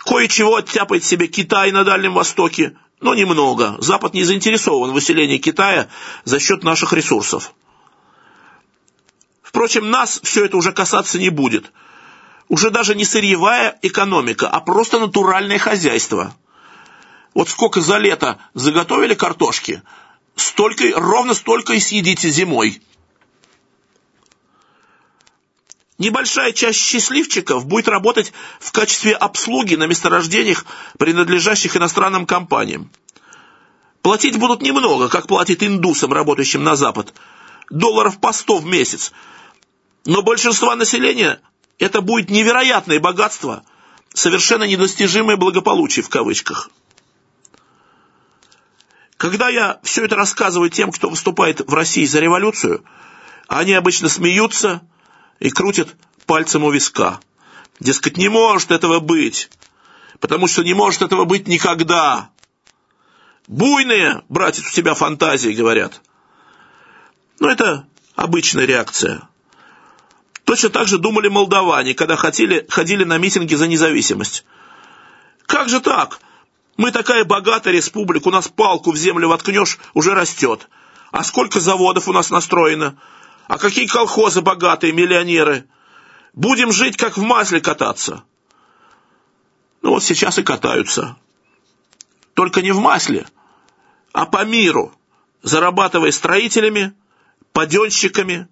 Кое-чего 0.05 0.57
оттяпает 0.57 1.05
себе 1.05 1.27
Китай 1.27 1.73
на 1.73 1.85
Дальнем 1.85 2.15
Востоке, 2.15 2.77
но 3.01 3.15
немного. 3.15 3.77
Запад 3.79 4.15
не 4.15 4.25
заинтересован 4.25 4.91
в 4.91 4.95
выселении 4.95 5.39
Китая 5.39 5.89
за 6.25 6.41
счет 6.41 6.65
наших 6.65 6.93
ресурсов. 6.93 7.53
Впрочем, 9.43 9.91
нас 9.91 10.21
все 10.23 10.45
это 10.45 10.57
уже 10.57 10.73
касаться 10.73 11.19
не 11.19 11.29
будет. 11.29 11.73
Уже 12.49 12.71
даже 12.71 12.95
не 12.95 13.05
сырьевая 13.05 13.79
экономика, 13.83 14.49
а 14.49 14.61
просто 14.61 14.99
натуральное 14.99 15.59
хозяйство. 15.59 16.35
Вот 17.35 17.49
сколько 17.49 17.81
за 17.81 17.99
лето 17.99 18.39
заготовили 18.55 19.15
картошки– 19.15 19.83
столько, 20.41 20.85
ровно 20.95 21.35
столько 21.35 21.75
и 21.75 21.81
съедите 21.81 22.31
зимой. 22.31 22.83
Небольшая 26.01 26.53
часть 26.53 26.81
счастливчиков 26.81 27.67
будет 27.67 27.87
работать 27.87 28.33
в 28.59 28.73
качестве 28.73 29.13
обслуги 29.13 29.75
на 29.75 29.87
месторождениях, 29.87 30.65
принадлежащих 30.99 31.77
иностранным 31.77 32.25
компаниям. 32.25 32.91
Платить 34.01 34.39
будут 34.39 34.63
немного, 34.63 35.11
как 35.11 35.27
платит 35.27 35.63
индусам, 35.63 36.15
работающим 36.15 36.65
на 36.65 36.75
Запад. 36.75 37.13
Долларов 37.69 38.19
по 38.19 38.33
сто 38.33 38.57
в 38.57 38.65
месяц. 38.65 39.13
Но 40.07 40.23
большинство 40.23 40.75
населения 40.75 41.43
это 41.79 42.01
будет 42.01 42.31
невероятное 42.31 42.99
богатство, 42.99 43.63
совершенно 44.15 44.65
недостижимое 44.65 45.37
благополучие 45.37 46.03
в 46.03 46.09
кавычках. 46.09 46.71
Когда 49.19 49.51
я 49.51 49.81
все 49.83 50.07
это 50.07 50.17
рассказываю 50.17 50.71
тем, 50.71 50.93
кто 50.93 51.11
выступает 51.11 51.61
в 51.61 51.75
России 51.75 52.07
за 52.07 52.21
революцию, 52.21 52.85
они 53.49 53.75
обычно 53.75 54.09
смеются 54.09 54.81
и 55.41 55.51
крутят 55.51 55.97
пальцем 56.27 56.63
у 56.63 56.71
виска. 56.71 57.19
Дескать, 57.81 58.17
не 58.17 58.29
может 58.29 58.71
этого 58.71 59.01
быть, 59.01 59.51
потому 60.21 60.47
что 60.47 60.63
не 60.63 60.75
может 60.75 61.03
этого 61.03 61.25
быть 61.25 61.49
никогда. 61.49 62.31
Буйные, 63.49 64.23
братец, 64.29 64.67
у 64.67 64.71
тебя 64.71 64.95
фантазии, 64.95 65.51
говорят. 65.51 66.01
Но 67.41 67.51
это 67.51 67.87
обычная 68.15 68.67
реакция. 68.67 69.23
Точно 70.45 70.69
так 70.69 70.89
же 70.89 70.99
думали 70.99 71.29
молдаване, 71.29 71.95
когда 71.95 72.17
хотели, 72.17 72.67
ходили 72.69 73.05
на 73.05 73.19
митинги 73.19 73.55
за 73.55 73.67
независимость. 73.67 74.45
Как 75.47 75.69
же 75.69 75.81
так? 75.81 76.21
Мы 76.77 76.93
такая 76.93 77.25
богатая 77.25 77.73
республика, 77.73 78.29
у 78.29 78.31
нас 78.31 78.49
палку 78.49 78.93
в 78.93 78.97
землю 78.97 79.29
воткнешь, 79.29 79.79
уже 79.95 80.15
растет. 80.15 80.69
А 81.13 81.25
сколько 81.25 81.61
заводов 81.61 82.09
у 82.09 82.13
нас 82.13 82.31
настроено? 82.31 82.97
А 83.51 83.59
какие 83.59 83.89
колхозы 83.89 84.43
богатые, 84.43 84.93
миллионеры? 84.93 85.67
Будем 86.35 86.71
жить, 86.71 86.97
как 86.97 87.17
в 87.17 87.23
масле 87.23 87.61
кататься. 87.61 88.23
Ну 89.83 89.91
вот 89.91 90.05
сейчас 90.05 90.39
и 90.39 90.45
катаются. 90.45 91.17
Только 92.35 92.63
не 92.63 92.71
в 92.71 92.79
масле, 92.79 93.27
а 94.13 94.25
по 94.25 94.45
миру, 94.45 94.95
зарабатывая 95.43 96.13
строителями, 96.13 96.95
паденщиками, 97.53 98.47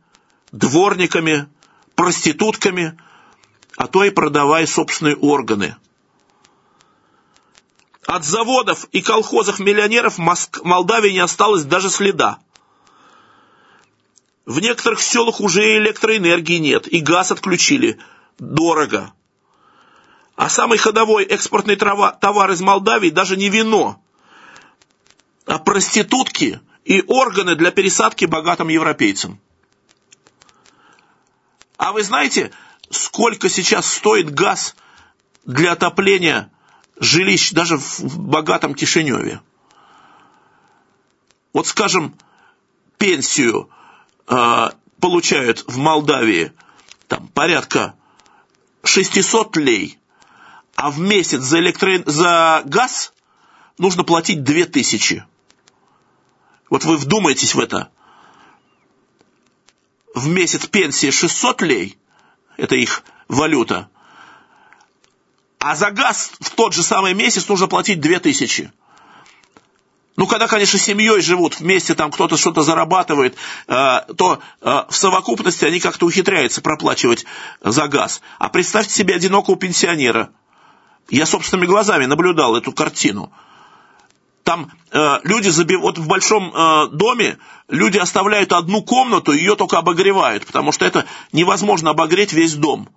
дворниками, 0.50 1.48
проститутками, 1.94 2.98
а 3.76 3.86
то 3.86 4.02
и 4.02 4.10
продавая 4.10 4.66
собственные 4.66 5.14
органы– 5.14 5.76
от 8.04 8.24
заводов 8.24 8.86
и 8.90 9.02
колхозов 9.02 9.58
миллионеров 9.58 10.16
в. 10.16 10.64
Молдавии 10.64 11.10
не 11.10 11.18
осталось 11.18 11.64
даже 11.64 11.90
следа. 11.90 12.38
В 14.48 14.60
некоторых 14.60 15.02
селах 15.02 15.42
уже 15.42 15.76
электроэнергии 15.76 16.56
нет, 16.56 16.90
и 16.90 17.00
газ 17.00 17.30
отключили. 17.30 17.98
Дорого. 18.38 19.12
А 20.36 20.48
самый 20.48 20.78
ходовой 20.78 21.24
экспортный 21.24 21.76
трава, 21.76 22.12
товар 22.12 22.50
из 22.52 22.62
Молдавии 22.62 23.10
даже 23.10 23.36
не 23.36 23.50
вино, 23.50 24.02
а 25.44 25.58
проститутки 25.58 26.62
и 26.86 27.04
органы 27.06 27.56
для 27.56 27.70
пересадки 27.72 28.24
богатым 28.24 28.68
европейцам. 28.68 29.38
А 31.76 31.92
вы 31.92 32.02
знаете, 32.02 32.50
сколько 32.88 33.50
сейчас 33.50 33.92
стоит 33.92 34.32
газ 34.32 34.76
для 35.44 35.72
отопления 35.72 36.50
жилищ 36.98 37.52
даже 37.52 37.76
в 37.76 38.18
богатом 38.18 38.74
Кишиневе. 38.74 39.42
Вот, 41.52 41.66
скажем, 41.66 42.16
пенсию 42.96 43.68
получают 45.00 45.64
в 45.66 45.78
Молдавии 45.78 46.52
там, 47.06 47.28
порядка 47.28 47.94
600 48.84 49.56
лей, 49.56 49.98
а 50.76 50.90
в 50.90 51.00
месяц 51.00 51.40
за, 51.40 51.58
электро... 51.58 52.02
за 52.06 52.62
газ 52.64 53.12
нужно 53.78 54.04
платить 54.04 54.44
2000. 54.44 55.24
Вот 56.70 56.84
вы 56.84 56.96
вдумайтесь 56.96 57.54
в 57.54 57.60
это. 57.60 57.90
В 60.14 60.28
месяц 60.28 60.66
пенсии 60.66 61.10
600 61.10 61.62
лей, 61.62 61.98
это 62.56 62.74
их 62.74 63.02
валюта, 63.28 63.88
а 65.58 65.74
за 65.74 65.90
газ 65.90 66.32
в 66.40 66.50
тот 66.50 66.74
же 66.74 66.82
самый 66.82 67.14
месяц 67.14 67.48
нужно 67.48 67.66
платить 67.66 68.00
2000. 68.00 68.72
Ну, 70.18 70.26
когда, 70.26 70.48
конечно, 70.48 70.80
семьей 70.80 71.20
живут 71.20 71.60
вместе, 71.60 71.94
там 71.94 72.10
кто-то 72.10 72.36
что-то 72.36 72.62
зарабатывает, 72.62 73.36
э, 73.68 74.00
то 74.16 74.40
э, 74.60 74.82
в 74.88 74.96
совокупности 74.96 75.64
они 75.64 75.78
как-то 75.78 76.06
ухитряются 76.06 76.60
проплачивать 76.60 77.24
за 77.62 77.86
газ. 77.86 78.20
А 78.40 78.48
представьте 78.48 78.92
себе 78.92 79.14
одинокого 79.14 79.56
пенсионера. 79.56 80.30
Я 81.08 81.24
собственными 81.24 81.66
глазами 81.66 82.06
наблюдал 82.06 82.56
эту 82.56 82.72
картину. 82.72 83.30
Там 84.42 84.72
э, 84.90 85.20
люди 85.22 85.50
забив... 85.50 85.82
вот 85.82 85.98
в 85.98 86.08
большом 86.08 86.52
э, 86.52 86.88
доме 86.88 87.38
люди 87.68 87.98
оставляют 87.98 88.52
одну 88.52 88.82
комнату, 88.82 89.30
ее 89.30 89.54
только 89.54 89.78
обогревают, 89.78 90.46
потому 90.46 90.72
что 90.72 90.84
это 90.84 91.06
невозможно 91.30 91.90
обогреть 91.90 92.32
весь 92.32 92.54
дом 92.54 92.88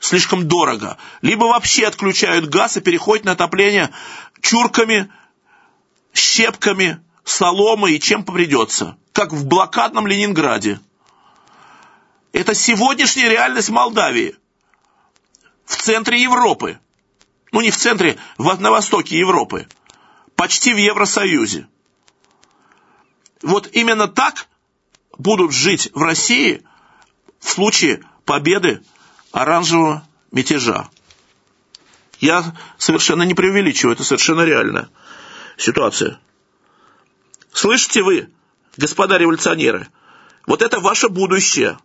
слишком 0.00 0.48
дорого. 0.48 0.96
Либо 1.20 1.44
вообще 1.44 1.86
отключают 1.86 2.46
газ 2.46 2.78
и 2.78 2.80
переходят 2.80 3.26
на 3.26 3.32
отопление 3.32 3.90
чурками, 4.40 5.10
щепками, 6.14 7.02
соломой 7.24 7.94
и 7.94 8.00
чем 8.00 8.24
придется. 8.24 8.96
Как 9.12 9.32
в 9.32 9.46
блокадном 9.46 10.06
Ленинграде. 10.06 10.80
Это 12.32 12.54
сегодняшняя 12.54 13.28
реальность 13.28 13.70
Молдавии. 13.70 14.36
В 15.64 15.76
центре 15.76 16.22
Европы. 16.22 16.78
Ну, 17.52 17.60
не 17.60 17.70
в 17.70 17.76
центре, 17.76 18.18
на 18.38 18.70
востоке 18.70 19.18
Европы. 19.18 19.68
Почти 20.36 20.72
в 20.72 20.76
Евросоюзе. 20.76 21.68
Вот 23.42 23.68
именно 23.72 24.06
так 24.06 24.46
будут 25.18 25.52
жить 25.52 25.90
в 25.94 26.02
России 26.02 26.62
в 27.40 27.50
случае 27.50 28.04
победы 28.24 28.82
оранжевого 29.32 30.06
мятежа. 30.30 30.88
Я 32.20 32.54
совершенно 32.78 33.22
не 33.22 33.34
преувеличиваю, 33.34 33.94
это 33.94 34.04
совершенно 34.04 34.42
реальная 34.42 34.90
ситуация. 35.60 36.20
Слышите 37.52 38.02
вы, 38.02 38.30
господа 38.76 39.18
революционеры, 39.18 39.88
вот 40.46 40.62
это 40.62 40.80
ваше 40.80 41.08
будущее. 41.08 41.78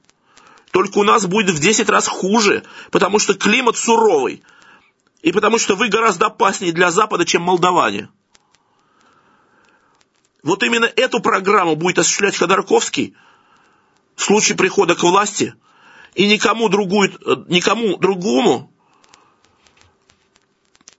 Только 0.72 0.98
у 0.98 1.04
нас 1.04 1.26
будет 1.26 1.56
в 1.56 1.60
10 1.60 1.90
раз 1.90 2.08
хуже, 2.08 2.64
потому 2.92 3.20
что 3.20 3.34
климат 3.34 3.78
суровый, 3.78 4.44
и 5.22 5.32
потому 5.32 5.58
что 5.58 5.76
вы 5.76 5.90
гораздо 5.90 6.28
опаснее 6.28 6.74
для 6.74 6.92
Запада, 6.92 7.26
чем 7.26 7.42
молдаване. 7.42 8.10
вот 10.44 10.62
именно 10.64 10.86
эту 10.86 11.22
программу 11.22 11.76
будет 11.76 12.00
осуществлять 12.00 12.38
Ходорковский 12.38 13.16
в 14.16 14.22
случае 14.22 14.58
прихода 14.58 14.96
к 14.96 15.04
власти, 15.04 15.56
и 16.14 16.28
никому, 16.28 16.70
другую, 16.70 17.12
никому 17.48 17.98
другому 17.98 18.72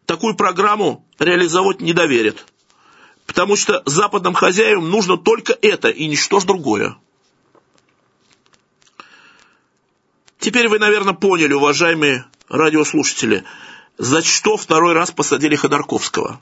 такую 0.04 0.34
программу 0.34 1.06
реализовать 1.18 1.80
не 1.80 1.92
доверят. 1.92 2.44
Потому 3.36 3.54
что 3.54 3.82
западным 3.84 4.32
хозяевам 4.32 4.88
нужно 4.88 5.18
только 5.18 5.52
это 5.60 5.90
и 5.90 6.06
ничто 6.06 6.40
ж 6.40 6.44
другое. 6.44 6.96
Теперь 10.38 10.68
вы, 10.68 10.78
наверное, 10.78 11.12
поняли, 11.12 11.52
уважаемые 11.52 12.24
радиослушатели, 12.48 13.44
за 13.98 14.22
что 14.22 14.56
второй 14.56 14.94
раз 14.94 15.10
посадили 15.10 15.54
Ходорковского. 15.54 16.40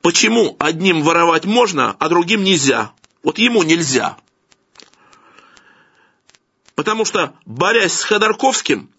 Почему 0.00 0.54
одним 0.60 1.02
воровать 1.02 1.44
можно, 1.44 1.96
а 1.98 2.08
другим 2.08 2.44
нельзя? 2.44 2.92
Вот 3.24 3.38
ему 3.38 3.64
нельзя. 3.64 4.16
Потому 6.76 7.04
что, 7.04 7.34
борясь 7.46 7.94
с 7.94 8.04
Ходорковским, 8.04 8.90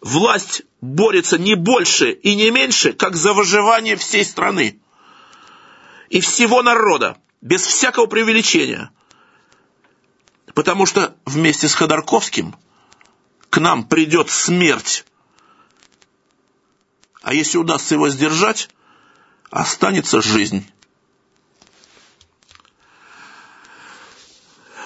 власть 0.00 0.62
борется 0.80 1.36
не 1.36 1.54
больше 1.54 2.12
и 2.12 2.34
не 2.34 2.50
меньше, 2.50 2.94
как 2.94 3.14
за 3.14 3.34
выживание 3.34 3.96
всей 3.96 4.24
страны 4.24 4.78
и 6.12 6.20
всего 6.20 6.62
народа, 6.62 7.16
без 7.40 7.62
всякого 7.62 8.04
преувеличения. 8.04 8.90
Потому 10.52 10.84
что 10.84 11.16
вместе 11.24 11.68
с 11.68 11.74
Ходорковским 11.74 12.54
к 13.48 13.56
нам 13.58 13.84
придет 13.84 14.28
смерть. 14.28 15.06
А 17.22 17.32
если 17.32 17.56
удастся 17.56 17.94
его 17.94 18.10
сдержать, 18.10 18.68
останется 19.48 20.20
жизнь. 20.20 20.70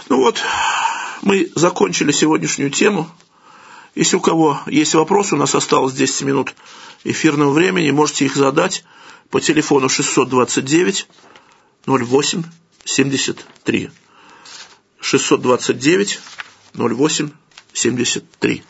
Ну 0.08 0.18
вот, 0.18 0.40
мы 1.22 1.50
закончили 1.56 2.12
сегодняшнюю 2.12 2.70
тему. 2.70 3.10
Если 3.96 4.14
у 4.14 4.20
кого 4.20 4.60
есть 4.66 4.94
вопросы, 4.94 5.34
у 5.34 5.38
нас 5.38 5.56
осталось 5.56 5.94
10 5.94 6.22
минут 6.22 6.54
эфирного 7.02 7.50
времени, 7.50 7.90
можете 7.90 8.26
их 8.26 8.36
задать 8.36 8.84
по 9.30 9.40
телефону 9.40 9.88
629 9.88 11.08
08 11.86 12.42
73. 12.84 13.90
629 15.00 16.20
08 16.74 17.30
73. 17.72 18.62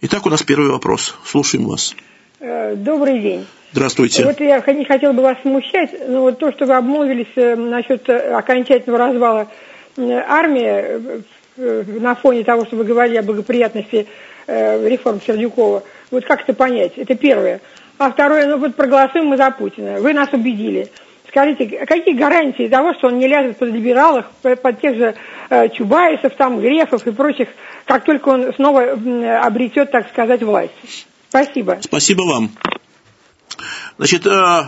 Итак, 0.00 0.26
у 0.26 0.30
нас 0.30 0.42
первый 0.42 0.70
вопрос. 0.70 1.14
Слушаем 1.24 1.66
вас. 1.66 1.94
Э, 2.40 2.76
добрый 2.76 3.20
день. 3.20 3.46
Здравствуйте. 3.72 4.24
Вот 4.24 4.40
я 4.40 4.60
не 4.72 4.84
хотела 4.84 5.12
бы 5.12 5.22
вас 5.22 5.38
смущать, 5.42 5.90
но 6.08 6.22
вот 6.22 6.38
то, 6.38 6.52
что 6.52 6.66
вы 6.66 6.74
обмолвились 6.74 7.32
э, 7.36 7.56
насчет 7.56 8.08
э, 8.08 8.32
окончательного 8.32 8.98
развала 8.98 9.48
армии 9.96 11.24
на 11.56 12.14
фоне 12.14 12.44
того, 12.44 12.64
что 12.66 12.76
вы 12.76 12.84
говорили 12.84 13.16
о 13.16 13.22
благоприятности 13.24 14.06
реформ 14.46 15.20
Сердюкова, 15.20 15.82
вот 16.12 16.24
как 16.24 16.42
это 16.42 16.54
понять? 16.54 16.92
Это 16.96 17.16
первое. 17.16 17.60
А 17.98 18.10
второе, 18.10 18.46
ну 18.46 18.58
вот 18.58 18.76
проголосуем 18.76 19.26
мы 19.26 19.36
за 19.36 19.50
Путина. 19.50 20.00
Вы 20.00 20.12
нас 20.12 20.28
убедили. 20.32 20.90
Скажите, 21.28 21.84
какие 21.84 22.14
гарантии 22.14 22.68
того, 22.68 22.94
что 22.94 23.08
он 23.08 23.18
не 23.18 23.26
ляжет 23.26 23.58
под 23.58 23.70
либералов, 23.70 24.26
под 24.40 24.80
тех 24.80 24.96
же 24.96 25.14
э, 25.50 25.68
Чубайсов, 25.70 26.34
там, 26.36 26.60
Грефов 26.60 27.06
и 27.06 27.12
прочих, 27.12 27.48
как 27.84 28.04
только 28.04 28.28
он 28.30 28.54
снова 28.54 28.92
обретет, 29.42 29.90
так 29.90 30.08
сказать, 30.08 30.42
власть? 30.42 30.72
Спасибо. 31.28 31.78
Спасибо 31.82 32.22
вам. 32.22 32.50
Значит, 33.98 34.26
э, 34.26 34.30
э, 34.30 34.64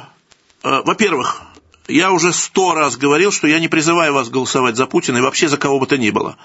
во-первых, 0.62 1.42
я 1.88 2.12
уже 2.12 2.32
сто 2.32 2.74
раз 2.74 2.96
говорил, 2.96 3.32
что 3.32 3.46
я 3.46 3.58
не 3.58 3.68
призываю 3.68 4.12
вас 4.12 4.28
голосовать 4.28 4.76
за 4.76 4.86
Путина 4.86 5.18
и 5.18 5.22
вообще 5.22 5.48
за 5.48 5.56
кого 5.56 5.78
бы 5.78 5.86
то 5.86 5.96
ни 5.96 6.10
было. 6.10 6.36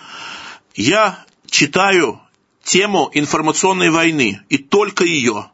Я 0.75 1.19
читаю 1.49 2.21
тему 2.63 3.09
информационной 3.13 3.89
войны, 3.89 4.41
и 4.49 4.57
только 4.57 5.03
ее. 5.03 5.47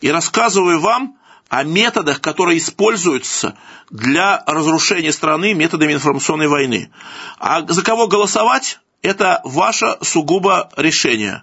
И 0.00 0.10
рассказываю 0.10 0.80
вам 0.80 1.16
о 1.48 1.64
методах, 1.64 2.20
которые 2.20 2.58
используются 2.58 3.56
для 3.90 4.42
разрушения 4.46 5.12
страны 5.12 5.52
методами 5.52 5.94
информационной 5.94 6.48
войны. 6.48 6.90
А 7.38 7.66
за 7.66 7.82
кого 7.82 8.06
голосовать, 8.06 8.78
это 9.02 9.40
ваше 9.44 9.96
сугубо 10.02 10.70
решение. 10.76 11.42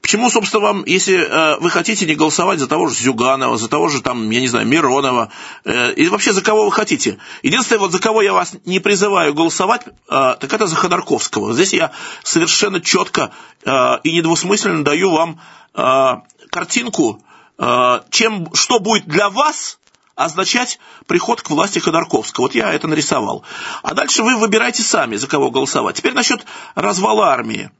Почему, 0.00 0.30
собственно, 0.30 0.62
вам, 0.62 0.84
если 0.84 1.16
э, 1.18 1.58
вы 1.60 1.70
хотите 1.70 2.06
не 2.06 2.14
голосовать 2.14 2.60
за 2.60 2.68
того 2.68 2.86
же 2.86 2.94
Зюганова, 2.94 3.56
за 3.58 3.68
того 3.68 3.88
же, 3.88 4.00
там, 4.00 4.30
я 4.30 4.40
не 4.40 4.46
знаю, 4.46 4.66
Миронова, 4.66 5.30
э, 5.64 5.92
и 5.94 6.08
вообще 6.08 6.32
за 6.32 6.40
кого 6.40 6.66
вы 6.66 6.72
хотите? 6.72 7.18
Единственное, 7.42 7.80
вот 7.80 7.92
за 7.92 7.98
кого 7.98 8.22
я 8.22 8.32
вас 8.32 8.54
не 8.64 8.78
призываю 8.78 9.34
голосовать, 9.34 9.82
э, 9.86 9.90
так 10.08 10.52
это 10.52 10.66
за 10.66 10.76
Ходорковского. 10.76 11.52
Здесь 11.52 11.72
я 11.72 11.90
совершенно 12.22 12.80
четко 12.80 13.32
э, 13.64 13.98
и 14.04 14.12
недвусмысленно 14.12 14.84
даю 14.84 15.10
вам 15.10 15.40
э, 15.74 16.14
картинку, 16.50 17.20
чем, 17.58 18.54
что 18.54 18.78
будет 18.78 19.06
для 19.06 19.30
вас 19.30 19.78
означать 20.18 20.80
приход 21.06 21.42
к 21.42 21.50
власти 21.50 21.78
Ходорковского. 21.78 22.44
Вот 22.44 22.54
я 22.54 22.72
это 22.72 22.88
нарисовал. 22.88 23.44
А 23.82 23.94
дальше 23.94 24.24
вы 24.24 24.36
выбирайте 24.36 24.82
сами, 24.82 25.14
за 25.14 25.28
кого 25.28 25.50
голосовать. 25.50 25.96
Теперь 25.96 26.12
насчет 26.12 26.44
развала 26.74 27.28
армии. 27.28 27.70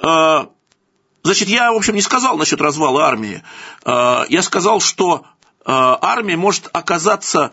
Э, 0.00 0.46
значит, 1.24 1.48
я, 1.48 1.72
в 1.72 1.76
общем, 1.76 1.96
не 1.96 2.02
сказал 2.02 2.36
насчет 2.36 2.60
развала 2.60 3.04
армии. 3.04 3.42
Э, 3.84 4.26
я 4.28 4.42
сказал, 4.42 4.80
что 4.80 5.24
э, 5.24 5.62
армия 5.66 6.36
может 6.36 6.68
оказаться 6.72 7.50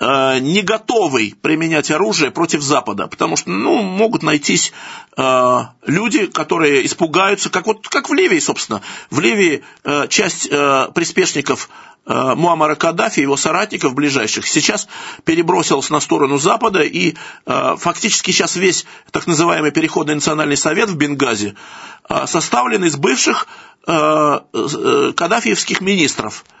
не 0.00 0.62
готовый 0.62 1.34
применять 1.40 1.90
оружие 1.90 2.30
против 2.30 2.62
Запада, 2.62 3.06
потому 3.06 3.36
что, 3.36 3.50
ну, 3.50 3.82
могут 3.82 4.22
найтись 4.22 4.72
э, 5.16 5.60
люди, 5.86 6.26
которые 6.26 6.84
испугаются, 6.84 7.50
как 7.50 7.66
вот 7.66 7.86
как 7.88 8.08
в 8.08 8.14
Ливии, 8.14 8.40
собственно. 8.40 8.82
В 9.10 9.20
Ливии 9.20 9.62
э, 9.84 10.06
часть 10.08 10.48
э, 10.50 10.88
приспешников 10.94 11.68
Э, 12.06 12.34
Муаммара 12.34 12.74
Каддафи, 12.74 13.20
его 13.20 13.36
соратников 13.36 13.94
ближайших, 13.94 14.46
сейчас 14.46 14.88
перебросился 15.24 15.90
на 15.92 16.00
сторону 16.00 16.36
Запада, 16.36 16.82
и 16.82 17.14
э, 17.46 17.76
фактически 17.78 18.30
сейчас 18.30 18.56
весь 18.56 18.84
так 19.10 19.26
называемый 19.26 19.70
Переходный 19.70 20.14
национальный 20.14 20.58
совет 20.58 20.90
в 20.90 20.96
Бенгази 20.96 21.54
э, 22.08 22.26
составлен 22.26 22.84
из 22.84 22.96
бывших 22.96 23.46
каддафиевских 23.86 25.82
министров– 25.82 26.46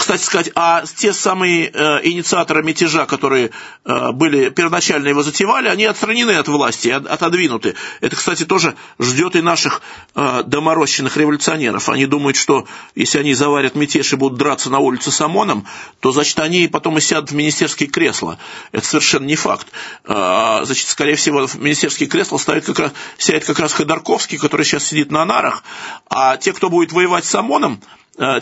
кстати 0.00 0.22
сказать, 0.22 0.50
а 0.54 0.82
те 0.96 1.12
самые 1.12 1.70
э, 1.70 2.00
инициаторы 2.04 2.62
мятежа, 2.62 3.04
которые 3.04 3.50
э, 3.84 4.12
были 4.12 4.48
первоначально 4.48 5.08
его 5.08 5.22
затевали, 5.22 5.68
они 5.68 5.84
отстранены 5.84 6.32
от 6.32 6.48
власти, 6.48 6.88
от, 6.88 7.06
отодвинуты. 7.06 7.74
Это, 8.00 8.16
кстати, 8.16 8.46
тоже 8.46 8.76
ждет 8.98 9.36
и 9.36 9.42
наших 9.42 9.82
э, 10.14 10.42
доморощенных 10.46 11.18
революционеров. 11.18 11.90
Они 11.90 12.06
думают, 12.06 12.38
что 12.38 12.66
если 12.94 13.18
они 13.18 13.34
заварят 13.34 13.74
мятеж 13.74 14.14
и 14.14 14.16
будут 14.16 14.38
драться 14.38 14.70
на 14.70 14.78
улице 14.78 15.10
с 15.10 15.20
ОМОНом, 15.20 15.66
то, 16.00 16.12
значит, 16.12 16.40
они 16.40 16.66
потом 16.66 16.96
и 16.96 17.02
сядут 17.02 17.30
в 17.30 17.34
министерские 17.34 17.90
кресла. 17.90 18.38
Это 18.72 18.86
совершенно 18.86 19.26
не 19.26 19.36
факт. 19.36 19.66
Э, 20.04 20.62
значит, 20.64 20.88
скорее 20.88 21.16
всего, 21.16 21.46
в 21.46 21.56
министерские 21.56 22.08
кресла 22.08 22.38
ставит 22.38 22.64
как 22.64 22.78
раз, 22.78 22.92
сядет 23.18 23.44
как 23.44 23.58
раз 23.58 23.74
Ходорковский, 23.74 24.38
который 24.38 24.64
сейчас 24.64 24.84
сидит 24.84 25.10
на 25.10 25.26
нарах, 25.26 25.62
а 26.08 26.38
те, 26.38 26.54
кто 26.54 26.70
будет 26.70 26.90
воевать 26.92 27.26
с 27.26 27.34
ОМОНом, 27.34 27.82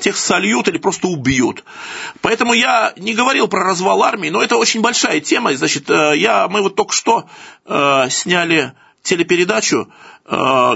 тех 0.00 0.16
сольют 0.16 0.68
или 0.68 0.78
просто 0.78 1.08
убьют. 1.08 1.64
Поэтому 2.20 2.52
я 2.52 2.92
не 2.96 3.14
говорил 3.14 3.48
про 3.48 3.64
развал 3.64 4.02
армии, 4.02 4.28
но 4.28 4.42
это 4.42 4.56
очень 4.56 4.80
большая 4.80 5.20
тема. 5.20 5.54
Значит, 5.54 5.88
э, 5.88 6.14
я, 6.16 6.48
мы 6.48 6.62
вот 6.62 6.74
только 6.74 6.92
что 6.92 7.28
э, 7.64 8.08
сняли 8.10 8.72
телепередачу, 9.02 9.88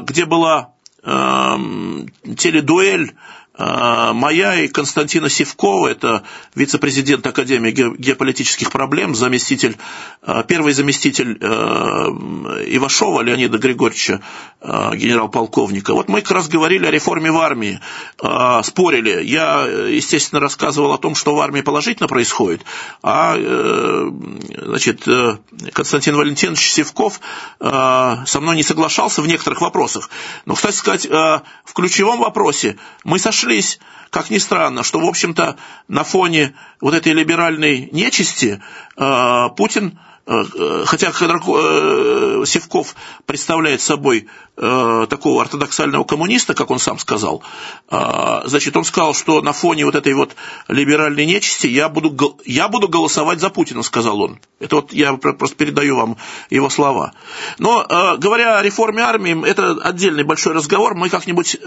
где 0.02 0.24
была 0.24 0.72
теледуэль 1.04 3.10
а, 3.10 3.14
моя 3.59 4.61
и 4.61 4.68
Константина 4.68 5.28
Севкова, 5.28 5.88
это 5.88 6.22
вице-президент 6.55 7.26
Академии 7.26 7.70
геополитических 7.70 8.70
проблем, 8.70 9.14
заместитель, 9.14 9.76
а, 10.22 10.42
первый 10.42 10.72
заместитель 10.72 11.38
а, 11.40 12.07
Ивашова 12.66 13.20
Леонида 13.20 13.59
Григорьевича, 13.59 14.20
генерал-полковника. 14.62 15.92
Вот 15.92 16.09
мы 16.09 16.22
как 16.22 16.30
раз 16.32 16.48
говорили 16.48 16.86
о 16.86 16.90
реформе 16.90 17.32
в 17.32 17.38
армии, 17.38 17.80
спорили. 18.62 19.24
Я, 19.24 19.64
естественно, 19.64 20.40
рассказывал 20.40 20.92
о 20.92 20.98
том, 20.98 21.14
что 21.14 21.34
в 21.34 21.40
армии 21.40 21.62
положительно 21.62 22.09
происходит, 22.09 22.62
а 23.03 23.34
э, 23.36 24.11
значит, 24.62 25.07
э, 25.09 25.38
Константин 25.72 26.16
Валентинович 26.16 26.70
Севков 26.70 27.20
со 27.61 28.40
мной 28.40 28.57
не 28.57 28.62
соглашался 28.62 29.20
в 29.20 29.26
некоторых 29.26 29.61
вопросах. 29.61 30.11
Но, 30.46 30.55
кстати 30.55 30.76
сказать, 30.76 31.07
в 31.07 31.72
ключевом 31.74 32.20
вопросе 32.20 32.76
мы 33.05 33.18
сошли 33.18 33.41
сошлись, 33.43 33.80
как 34.11 34.30
ни 34.30 34.38
странно, 34.38 34.82
что, 34.84 35.01
в 35.01 35.05
общем-то, 35.05 35.57
на 35.88 36.05
фоне 36.05 36.55
вот 36.80 36.95
этой 36.95 37.12
либеральной 37.12 37.88
нечисти 37.90 38.62
э, 38.97 39.49
Путин 39.57 39.99
хотя 40.24 41.08
э, 41.08 42.44
Севков 42.46 42.94
представляет 43.26 43.80
собой 43.80 44.28
э, 44.56 45.06
такого 45.10 45.42
ортодоксального 45.42 46.04
коммуниста, 46.04 46.54
как 46.54 46.70
он 46.70 46.78
сам 46.78 46.98
сказал, 46.98 47.42
значит, 47.90 48.76
он 48.76 48.84
сказал, 48.84 49.14
что 49.14 49.42
на 49.42 49.52
фоне 49.52 49.84
вот 49.84 49.96
этой 49.96 50.14
вот 50.14 50.36
либеральной 50.68 51.26
нечисти 51.26 51.66
я 51.66 51.88
буду, 51.88 52.38
я 52.44 52.68
буду 52.68 52.88
голосовать 52.88 53.40
за 53.40 53.50
Путина, 53.50 53.82
сказал 53.82 54.20
он. 54.20 54.38
Это 54.60 54.76
вот 54.76 54.92
я 54.92 55.14
просто 55.14 55.56
передаю 55.56 55.96
вам 55.96 56.16
его 56.50 56.70
слова. 56.70 57.12
Но, 57.58 57.84
говоря 58.18 58.58
о 58.58 58.62
реформе 58.62 59.02
армии, 59.02 59.46
это 59.46 59.72
отдельный 59.82 60.22
большой 60.22 60.54
разговор, 60.54 60.94
мы 60.94 61.08
как-нибудь 61.08 61.58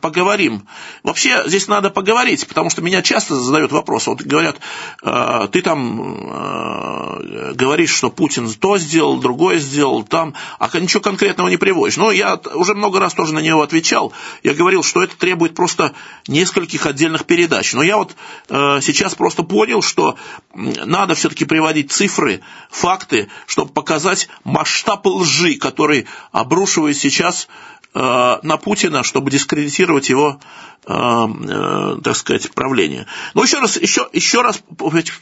поговорим. 0.00 0.66
Вообще, 1.02 1.42
здесь 1.46 1.68
надо 1.68 1.90
поговорить, 1.90 2.46
потому 2.46 2.70
что 2.70 2.82
меня 2.82 3.02
часто 3.02 3.34
задают 3.34 3.72
вопрос, 3.72 4.06
вот 4.06 4.22
говорят, 4.22 4.56
ты 5.02 5.62
там 5.62 7.54
говоришь, 7.54 7.95
что 7.96 8.10
Путин 8.10 8.52
то 8.52 8.78
сделал, 8.78 9.18
другое 9.18 9.58
сделал, 9.58 10.04
там, 10.04 10.34
а 10.58 10.68
ничего 10.78 11.02
конкретного 11.02 11.48
не 11.48 11.56
приводишь. 11.56 11.96
Но 11.96 12.12
я 12.12 12.40
уже 12.54 12.74
много 12.74 13.00
раз 13.00 13.14
тоже 13.14 13.34
на 13.34 13.40
него 13.40 13.62
отвечал. 13.62 14.12
Я 14.42 14.54
говорил, 14.54 14.82
что 14.82 15.02
это 15.02 15.16
требует 15.16 15.54
просто 15.54 15.94
нескольких 16.28 16.86
отдельных 16.86 17.24
передач. 17.24 17.72
Но 17.72 17.82
я 17.82 17.96
вот 17.96 18.14
э, 18.48 18.80
сейчас 18.82 19.14
просто 19.14 19.42
понял, 19.42 19.82
что 19.82 20.16
надо 20.54 21.14
все-таки 21.14 21.44
приводить 21.44 21.90
цифры, 21.90 22.40
факты, 22.70 23.28
чтобы 23.46 23.72
показать 23.72 24.28
масштаб 24.44 25.06
лжи, 25.06 25.54
который 25.54 26.06
обрушивает 26.32 26.96
сейчас 26.96 27.48
на 27.98 28.56
Путина, 28.58 29.02
чтобы 29.02 29.30
дискредитировать 29.30 30.10
его, 30.10 30.38
э, 30.86 30.92
э, 30.92 31.96
так 32.04 32.16
сказать, 32.16 32.50
правление. 32.52 33.06
Но 33.32 33.42
еще 33.42 33.58
раз, 33.58 33.76
еще, 33.76 34.08
еще 34.12 34.42
раз 34.42 34.62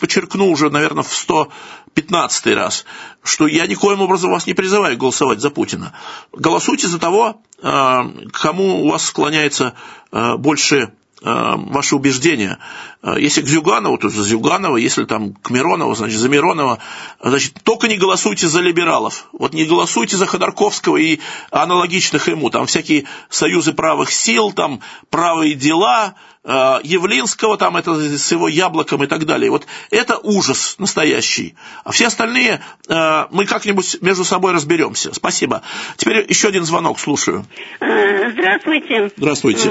подчеркну 0.01 0.51
уже, 0.51 0.71
наверное, 0.71 1.05
в 1.05 1.13
115 1.13 2.55
раз, 2.55 2.85
что 3.23 3.47
я 3.47 3.67
никоим 3.67 4.01
образом 4.01 4.31
вас 4.31 4.47
не 4.47 4.55
призываю 4.55 4.97
голосовать 4.97 5.41
за 5.41 5.51
Путина. 5.51 5.93
Голосуйте 6.33 6.89
за 6.89 6.99
того, 6.99 7.41
кому 7.61 8.85
у 8.85 8.91
вас 8.91 9.05
склоняется 9.05 9.75
больше 10.11 10.77
Э, 10.77 11.04
ваши 11.25 11.97
убеждения. 11.97 12.59
Э, 13.03 13.15
если 13.19 13.43
к 13.43 13.47
Зюганову, 13.47 13.99
то 13.99 14.09
за 14.09 14.23
Зюганова, 14.23 14.77
если 14.77 15.05
там 15.05 15.35
к 15.35 15.51
Миронову, 15.51 15.95
значит, 15.95 16.19
за 16.19 16.29
Миронова. 16.29 16.79
Значит, 17.23 17.55
только 17.63 17.89
не 17.89 17.97
голосуйте 17.97 18.49
за 18.49 18.61
либералов. 18.61 19.29
Вот 19.33 19.55
не 19.55 19.65
голосуйте 19.65 20.17
за 20.17 20.27
Ходорковского 20.27 20.97
и 20.99 21.21
аналогичных 21.51 22.29
ему. 22.29 22.51
Там 22.51 22.67
всякие 22.67 23.05
союзы 23.31 23.73
правых 23.73 24.13
сил, 24.13 24.53
там 24.53 24.81
правые 25.11 25.55
дела, 25.55 26.15
Явлинского, 26.45 27.57
там 27.57 27.77
это 27.77 27.95
с 27.95 28.31
его 28.31 28.49
яблоком 28.49 29.03
и 29.03 29.07
так 29.07 29.25
далее. 29.25 29.51
Вот 29.51 29.67
это 29.91 30.19
ужас 30.19 30.77
настоящий. 30.79 31.55
А 31.85 31.93
все 31.93 32.09
остальные 32.09 32.61
э, 32.87 33.25
мы 33.31 33.47
как-нибудь 33.47 34.03
между 34.03 34.25
собой 34.25 34.53
разберемся. 34.53 35.15
Спасибо. 35.15 35.63
Теперь 35.97 36.27
еще 36.29 36.49
один 36.49 36.65
звонок, 36.65 36.99
слушаю. 36.99 37.47
Э, 37.81 38.31
здравствуйте. 38.33 39.11
Здравствуйте. 39.17 39.71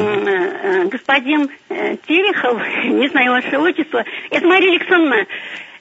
Господин 0.92 1.50
Терехов, 2.08 2.60
не 2.86 3.08
знаю 3.10 3.32
ваше 3.32 3.58
отчество, 3.60 4.04
это 4.32 4.48
Мария 4.48 4.72
Александровна. 4.72 5.28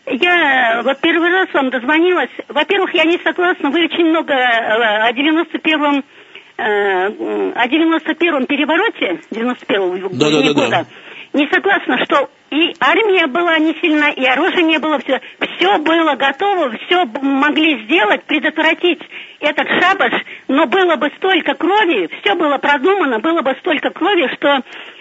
Я 0.05 0.83
вот 0.85 1.01
первый 1.01 1.31
раз 1.31 1.49
вам 1.55 1.71
дозвонилась. 1.71 2.31
Во-первых, 2.49 2.93
я 2.93 3.05
не 3.05 3.19
согласна, 3.25 3.71
вы 3.71 3.85
очень 3.85 4.07
много 4.07 4.35
о 4.35 5.13
91-м 5.13 5.99
Э, 5.99 6.22
о 6.57 7.67
91-м 7.67 8.47
перевороте, 8.47 9.21
91-го 9.31 10.09
да, 10.11 10.31
да, 10.31 10.43
года, 10.43 10.55
да, 10.55 10.69
да. 10.69 10.87
не 11.33 11.49
согласна, 11.49 12.05
что 12.05 12.29
и 12.51 12.75
армия 12.81 13.27
была 13.29 13.59
не 13.59 13.75
сильна, 13.81 14.11
и 14.11 14.25
оружие 14.27 14.65
не 14.65 14.79
было, 14.79 14.99
все, 14.99 15.21
все 15.57 15.79
было 15.79 16.15
готово, 16.17 16.77
все 16.87 17.07
могли 17.23 17.85
сделать, 17.85 18.25
предотвратить 18.25 19.01
этот 19.41 19.67
шабаш, 19.81 20.13
но 20.49 20.67
было 20.67 20.97
бы 20.97 21.11
столько 21.17 21.55
крови, 21.55 22.11
все 22.21 22.35
было 22.35 22.59
продумано, 22.59 23.21
было 23.21 23.41
бы 23.41 23.57
столько 23.61 23.89
крови, 23.91 24.31
что 24.35 24.49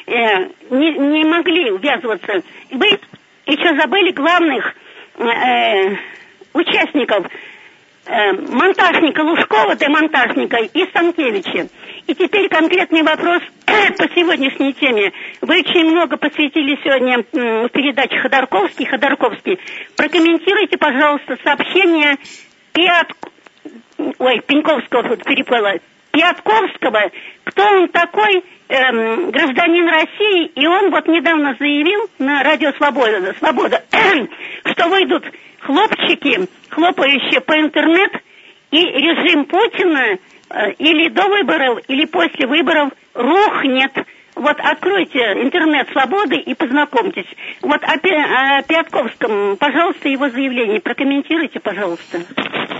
э, 0.07 0.45
не, 0.69 0.97
не 0.97 1.25
могли 1.25 1.71
увязываться. 1.71 2.41
Вы 2.71 2.99
еще 3.45 3.75
забыли 3.75 4.11
главных 4.11 4.73
э, 5.17 5.95
участников 6.53 7.27
Э, 7.27 7.50
монтажника 8.07 9.21
Лужкова, 9.21 9.75
демонтажника 9.75 10.57
и 10.57 10.85
Станкевича. 10.87 11.69
И 12.07 12.15
теперь 12.15 12.49
конкретный 12.49 13.03
вопрос 13.03 13.41
по 13.65 14.09
сегодняшней 14.15 14.73
теме. 14.73 15.11
Вы 15.41 15.59
очень 15.59 15.89
много 15.91 16.17
посвятили 16.17 16.77
сегодня 16.83 17.19
в 17.19 17.69
передаче 17.69 18.17
Ходорковский, 18.17 18.85
Ходорковский. 18.85 19.59
Прокомментируйте, 19.95 20.77
пожалуйста, 20.77 21.37
сообщение 21.43 22.17
Пят... 22.73 23.11
Ой, 24.17 24.41
Пеньковского 24.47 25.03
тут 25.03 25.23
переплыла. 25.23 25.73
Пятковского, 26.11 27.11
кто 27.45 27.63
он 27.63 27.87
такой, 27.89 28.43
эм, 28.67 29.31
гражданин 29.31 29.87
России, 29.87 30.45
и 30.55 30.67
он 30.67 30.91
вот 30.91 31.07
недавно 31.07 31.55
заявил 31.57 32.09
на 32.19 32.43
радио 32.43 32.71
Свобода, 32.73 33.33
Свобода 33.39 33.83
что 34.65 34.87
выйдут 34.87 35.25
хлопчики, 35.61 36.47
хлопающие 36.69 37.41
по 37.41 37.53
интернет, 37.59 38.11
и 38.71 38.77
режим 38.77 39.45
Путина 39.45 40.17
э, 40.49 40.71
или 40.79 41.09
до 41.09 41.27
выборов, 41.27 41.79
или 41.87 42.05
после 42.05 42.47
выборов 42.47 42.91
рухнет. 43.13 43.91
Вот 44.35 44.57
откройте 44.59 45.19
интернет 45.41 45.89
свободы 45.91 46.37
и 46.37 46.53
познакомьтесь. 46.53 47.27
Вот 47.61 47.83
о, 47.83 47.93
о 47.93 48.63
Пятковском, 48.63 49.57
пожалуйста, 49.57 50.07
его 50.07 50.29
заявление 50.29 50.79
прокомментируйте, 50.79 51.59
пожалуйста. 51.59 52.21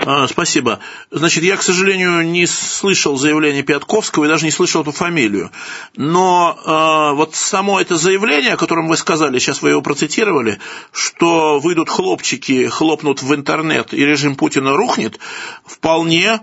А, 0.05 0.27
спасибо. 0.27 0.79
Значит, 1.11 1.43
я, 1.43 1.57
к 1.57 1.61
сожалению, 1.61 2.25
не 2.25 2.47
слышал 2.47 3.17
заявление 3.17 3.63
Пятковского 3.63 4.25
и 4.25 4.27
даже 4.27 4.45
не 4.45 4.51
слышал 4.51 4.81
эту 4.81 4.91
фамилию. 4.91 5.51
Но 5.95 6.57
а, 6.65 7.13
вот 7.13 7.35
само 7.35 7.79
это 7.79 7.95
заявление, 7.95 8.53
о 8.53 8.57
котором 8.57 8.87
вы 8.87 8.97
сказали, 8.97 9.37
сейчас 9.37 9.61
вы 9.61 9.71
его 9.71 9.81
процитировали, 9.81 10.59
что 10.91 11.59
выйдут 11.59 11.89
хлопчики, 11.89 12.67
хлопнут 12.67 13.21
в 13.21 13.35
интернет 13.35 13.93
и 13.93 14.05
режим 14.05 14.35
Путина 14.35 14.73
рухнет, 14.75 15.19
вполне 15.65 16.39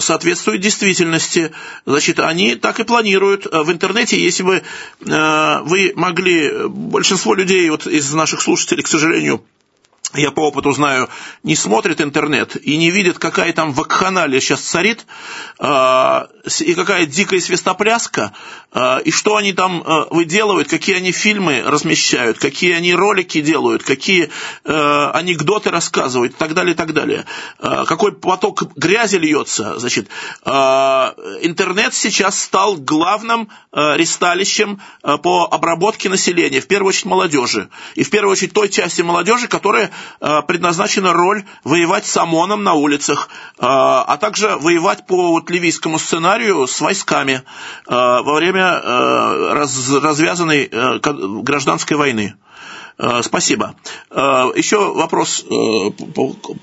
соответствует 0.00 0.60
действительности. 0.60 1.52
Значит, 1.86 2.20
они 2.20 2.56
так 2.56 2.78
и 2.80 2.84
планируют. 2.84 3.46
А, 3.50 3.62
в 3.62 3.72
интернете, 3.72 4.22
если 4.22 4.42
бы 4.42 4.62
вы 5.00 5.92
могли, 5.96 6.68
большинство 6.68 7.34
людей 7.34 7.68
вот 7.70 7.86
из 7.86 8.12
наших 8.12 8.42
слушателей, 8.42 8.82
к 8.82 8.88
сожалению, 8.88 9.42
я 10.14 10.30
по 10.30 10.40
опыту 10.40 10.72
знаю, 10.72 11.08
не 11.42 11.56
смотрит 11.56 12.00
интернет 12.00 12.56
и 12.56 12.76
не 12.76 12.90
видит, 12.90 13.18
какая 13.18 13.52
там 13.52 13.72
вакханалия 13.72 14.40
сейчас 14.40 14.60
царит, 14.60 15.06
э, 15.58 16.26
и 16.60 16.74
какая 16.74 17.06
дикая 17.06 17.40
свистопляска, 17.40 18.32
э, 18.72 19.02
и 19.04 19.10
что 19.10 19.36
они 19.36 19.52
там 19.52 19.82
э, 19.82 20.06
выделывают, 20.10 20.68
какие 20.68 20.96
они 20.96 21.12
фильмы 21.12 21.62
размещают, 21.64 22.38
какие 22.38 22.74
они 22.74 22.94
ролики 22.94 23.40
делают, 23.40 23.82
какие 23.82 24.30
анекдоты 24.64 25.70
рассказывают 25.70 26.32
и 26.32 26.36
так 26.36 26.54
далее, 26.54 26.74
и 26.74 26.76
так 26.76 26.92
далее. 26.92 27.24
Какой 27.58 28.12
поток 28.12 28.62
грязи 28.76 29.16
льется. 29.16 29.78
Значит, 29.78 30.08
интернет 30.44 31.94
сейчас 31.94 32.40
стал 32.40 32.76
главным 32.76 33.48
э, 33.72 33.96
ресталищем 33.96 34.80
по 35.02 35.48
обработке 35.50 36.08
населения, 36.08 36.60
в 36.60 36.66
первую 36.66 36.90
очередь 36.90 37.06
молодежи, 37.06 37.68
и 37.94 38.02
в 38.02 38.10
первую 38.10 38.32
очередь 38.32 38.52
той 38.52 38.68
части 38.68 39.02
молодежи, 39.02 39.48
которая 39.48 39.90
предназначена 40.20 41.12
роль 41.12 41.44
воевать 41.64 42.06
с 42.06 42.16
ОМОНом 42.16 42.62
на 42.64 42.74
улицах, 42.74 43.28
э, 43.28 43.56
а 43.60 44.16
также 44.18 44.56
воевать 44.56 45.06
по 45.06 45.32
вот 45.32 45.50
ливийскому 45.50 45.98
сценарию 45.98 46.66
с 46.66 46.80
войсками 46.80 47.42
э, 47.42 47.42
во 47.86 48.34
время 48.34 48.80
развязанной 49.52 50.68
гражданской 51.42 51.96
войны. 51.96 52.34
Спасибо. 53.22 53.74
Еще 54.10 54.76
вопрос, 54.76 55.44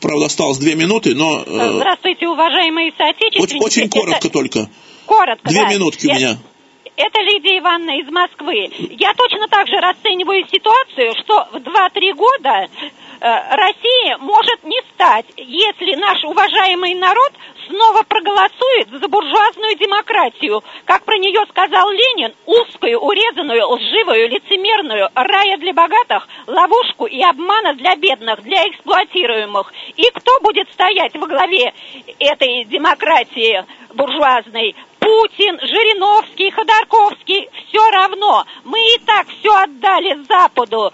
правда, 0.01 0.25
осталось 0.27 0.59
две 0.59 0.75
минуты, 0.75 1.15
но... 1.15 1.43
Здравствуйте, 1.43 2.27
уважаемые 2.27 2.93
соотечественники. 2.95 3.63
Очень, 3.63 3.83
очень 3.83 3.89
коротко 3.89 4.27
Это... 4.27 4.29
только. 4.29 4.69
Коротко, 5.09 5.49
Две 5.49 5.61
да. 5.61 5.69
минутки 5.69 6.05
Я... 6.05 6.13
у 6.13 6.15
меня. 6.17 6.37
Это 6.95 7.19
Лидия 7.21 7.59
Ивановна 7.59 7.99
из 7.99 8.11
Москвы. 8.11 8.69
Я 8.99 9.13
точно 9.15 9.47
так 9.47 9.67
же 9.67 9.77
расцениваю 9.77 10.45
ситуацию, 10.51 11.15
что 11.23 11.47
в 11.51 11.55
2-3 11.55 12.13
года 12.13 12.67
Э, 12.71 12.98
России 13.19 14.15
может 14.19 14.63
не 14.63 14.79
стать, 14.93 15.25
если 15.35 15.95
наш 15.95 16.23
уважаемый 16.23 16.93
народ 16.93 17.33
снова 17.67 18.03
проголосует 18.03 18.89
за 18.91 19.07
буржуазную 19.07 19.75
демократию, 19.77 20.63
как 20.85 21.03
про 21.03 21.17
нее 21.17 21.41
сказал 21.49 21.89
Ленин, 21.89 22.33
узкую, 22.45 22.99
урезанную, 22.99 23.67
лживую, 23.67 24.29
лицемерную, 24.29 25.09
рая 25.15 25.57
для 25.57 25.73
богатых, 25.73 26.27
ловушку 26.47 27.07
и 27.07 27.21
обмана 27.21 27.73
для 27.73 27.95
бедных, 27.97 28.41
для 28.43 28.63
эксплуатируемых. 28.69 29.73
И 29.97 30.09
кто 30.11 30.39
будет 30.41 30.71
стоять 30.71 31.15
во 31.15 31.27
главе 31.27 31.73
этой 32.19 32.63
демократии 32.65 33.65
буржуазной? 33.93 34.75
Путин, 34.99 35.59
Жириновский, 35.61 36.51
Ходорковский, 36.51 37.49
все 37.67 37.89
равно. 37.89 38.45
Мы 38.63 38.79
и 38.79 38.99
так 38.99 39.27
все 39.27 39.55
отдали 39.55 40.21
Западу 40.27 40.93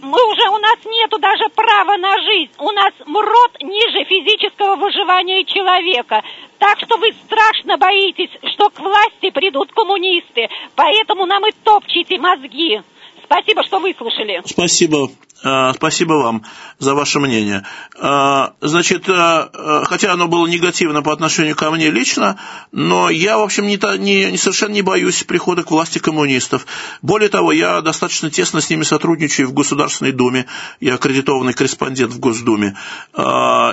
мы 0.00 0.30
уже, 0.30 0.48
у 0.48 0.58
нас 0.58 0.78
нету 0.84 1.18
даже 1.18 1.48
права 1.54 1.96
на 1.96 2.20
жизнь. 2.22 2.52
У 2.58 2.70
нас 2.70 2.92
МРОД 3.06 3.62
ниже 3.62 4.04
физического 4.04 4.76
выживания 4.76 5.44
человека. 5.44 6.22
Так 6.58 6.78
что 6.80 6.96
вы 6.96 7.12
страшно 7.24 7.76
боитесь, 7.76 8.30
что 8.52 8.70
к 8.70 8.80
власти 8.80 9.30
придут 9.30 9.72
коммунисты. 9.72 10.48
Поэтому 10.74 11.26
нам 11.26 11.46
и 11.46 11.52
топчите 11.64 12.18
мозги. 12.18 12.82
Спасибо, 13.24 13.62
что 13.64 13.78
выслушали. 13.78 14.42
Спасибо. 14.44 15.08
А, 15.44 15.72
спасибо 15.74 16.14
вам 16.14 16.42
за 16.80 16.94
ваше 16.94 17.20
мнение. 17.20 17.64
А, 18.00 18.54
значит, 18.60 19.08
а, 19.08 19.84
хотя 19.84 20.12
оно 20.12 20.26
было 20.26 20.46
негативно 20.46 21.02
по 21.02 21.12
отношению 21.12 21.54
ко 21.54 21.70
мне 21.70 21.90
лично, 21.90 22.38
но 22.72 23.08
я, 23.08 23.38
в 23.38 23.42
общем, 23.42 23.66
не, 23.66 23.78
не, 23.98 24.36
совершенно 24.36 24.72
не 24.72 24.82
боюсь 24.82 25.22
прихода 25.22 25.62
к 25.62 25.70
власти 25.70 25.98
коммунистов. 25.98 26.66
Более 27.02 27.28
того, 27.28 27.52
я 27.52 27.80
достаточно 27.82 28.30
тесно 28.30 28.60
с 28.60 28.68
ними 28.68 28.82
сотрудничаю 28.82 29.48
в 29.48 29.52
Государственной 29.52 30.12
Думе, 30.12 30.46
я 30.80 30.94
аккредитованный 30.94 31.52
корреспондент 31.52 32.12
в 32.12 32.18
Госдуме. 32.18 32.76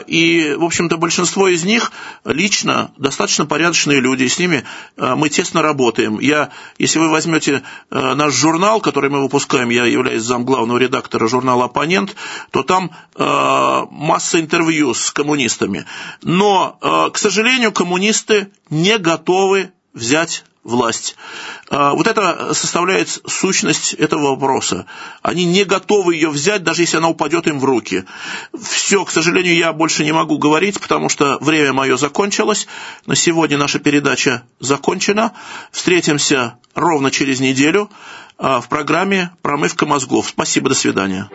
И, 0.08 0.56
в 0.58 0.64
общем-то, 0.64 0.98
большинство 0.98 1.48
из 1.48 1.64
них 1.64 1.92
лично 2.26 2.92
достаточно 2.98 3.46
порядочные 3.46 4.00
люди, 4.00 4.28
с 4.28 4.38
ними 4.38 4.64
мы 4.98 5.30
тесно 5.30 5.62
работаем. 5.62 6.20
Я, 6.20 6.50
если 6.78 7.00
вы 7.00 7.10
возьмете 7.10 7.64
наш 7.90 8.34
журнал, 8.34 8.82
который 8.82 9.10
мы 9.10 9.22
выпускаем, 9.22 9.70
я 9.70 9.86
являюсь 9.86 10.24
замглавного 10.24 10.78
редактора 10.78 11.28
журнала 11.28 11.55
журнал 11.56 11.64
«Оппонент», 11.64 12.16
то 12.52 12.64
там 12.64 12.92
э, 13.16 13.84
масса 13.92 14.40
интервью 14.40 14.94
с 14.94 15.12
коммунистами. 15.12 15.86
Но, 16.22 16.78
э, 16.82 17.10
к 17.12 17.18
сожалению, 17.18 17.72
коммунисты 17.72 18.50
не 18.70 18.98
готовы 18.98 19.72
взять 19.94 20.44
власть. 20.64 21.16
Э, 21.70 21.92
вот 21.94 22.08
это 22.08 22.54
составляет 22.54 23.10
сущность 23.28 23.94
этого 23.94 24.32
вопроса. 24.32 24.86
Они 25.22 25.46
не 25.46 25.64
готовы 25.64 26.16
ее 26.16 26.30
взять, 26.30 26.64
даже 26.64 26.82
если 26.82 26.98
она 26.98 27.08
упадет 27.10 27.48
им 27.48 27.60
в 27.60 27.66
руки. 27.66 28.04
Все, 28.60 29.06
к 29.06 29.12
сожалению, 29.12 29.56
я 29.56 29.72
больше 29.74 30.04
не 30.04 30.12
могу 30.12 30.38
говорить, 30.38 30.80
потому 30.82 31.10
что 31.10 31.38
время 31.40 31.72
мое 31.74 31.98
закончилось. 31.98 32.68
На 33.06 33.16
сегодня 33.16 33.58
наша 33.58 33.80
передача 33.80 34.44
закончена. 34.60 35.32
Встретимся 35.72 36.58
ровно 36.74 37.12
через 37.12 37.40
неделю. 37.40 37.90
А, 38.38 38.60
в 38.60 38.70
программе 38.70 39.32
«Промывка 39.42 39.86
мозгов». 39.86 40.28
Спасибо, 40.28 40.70
до 40.70 40.76
свидания. 40.76 41.30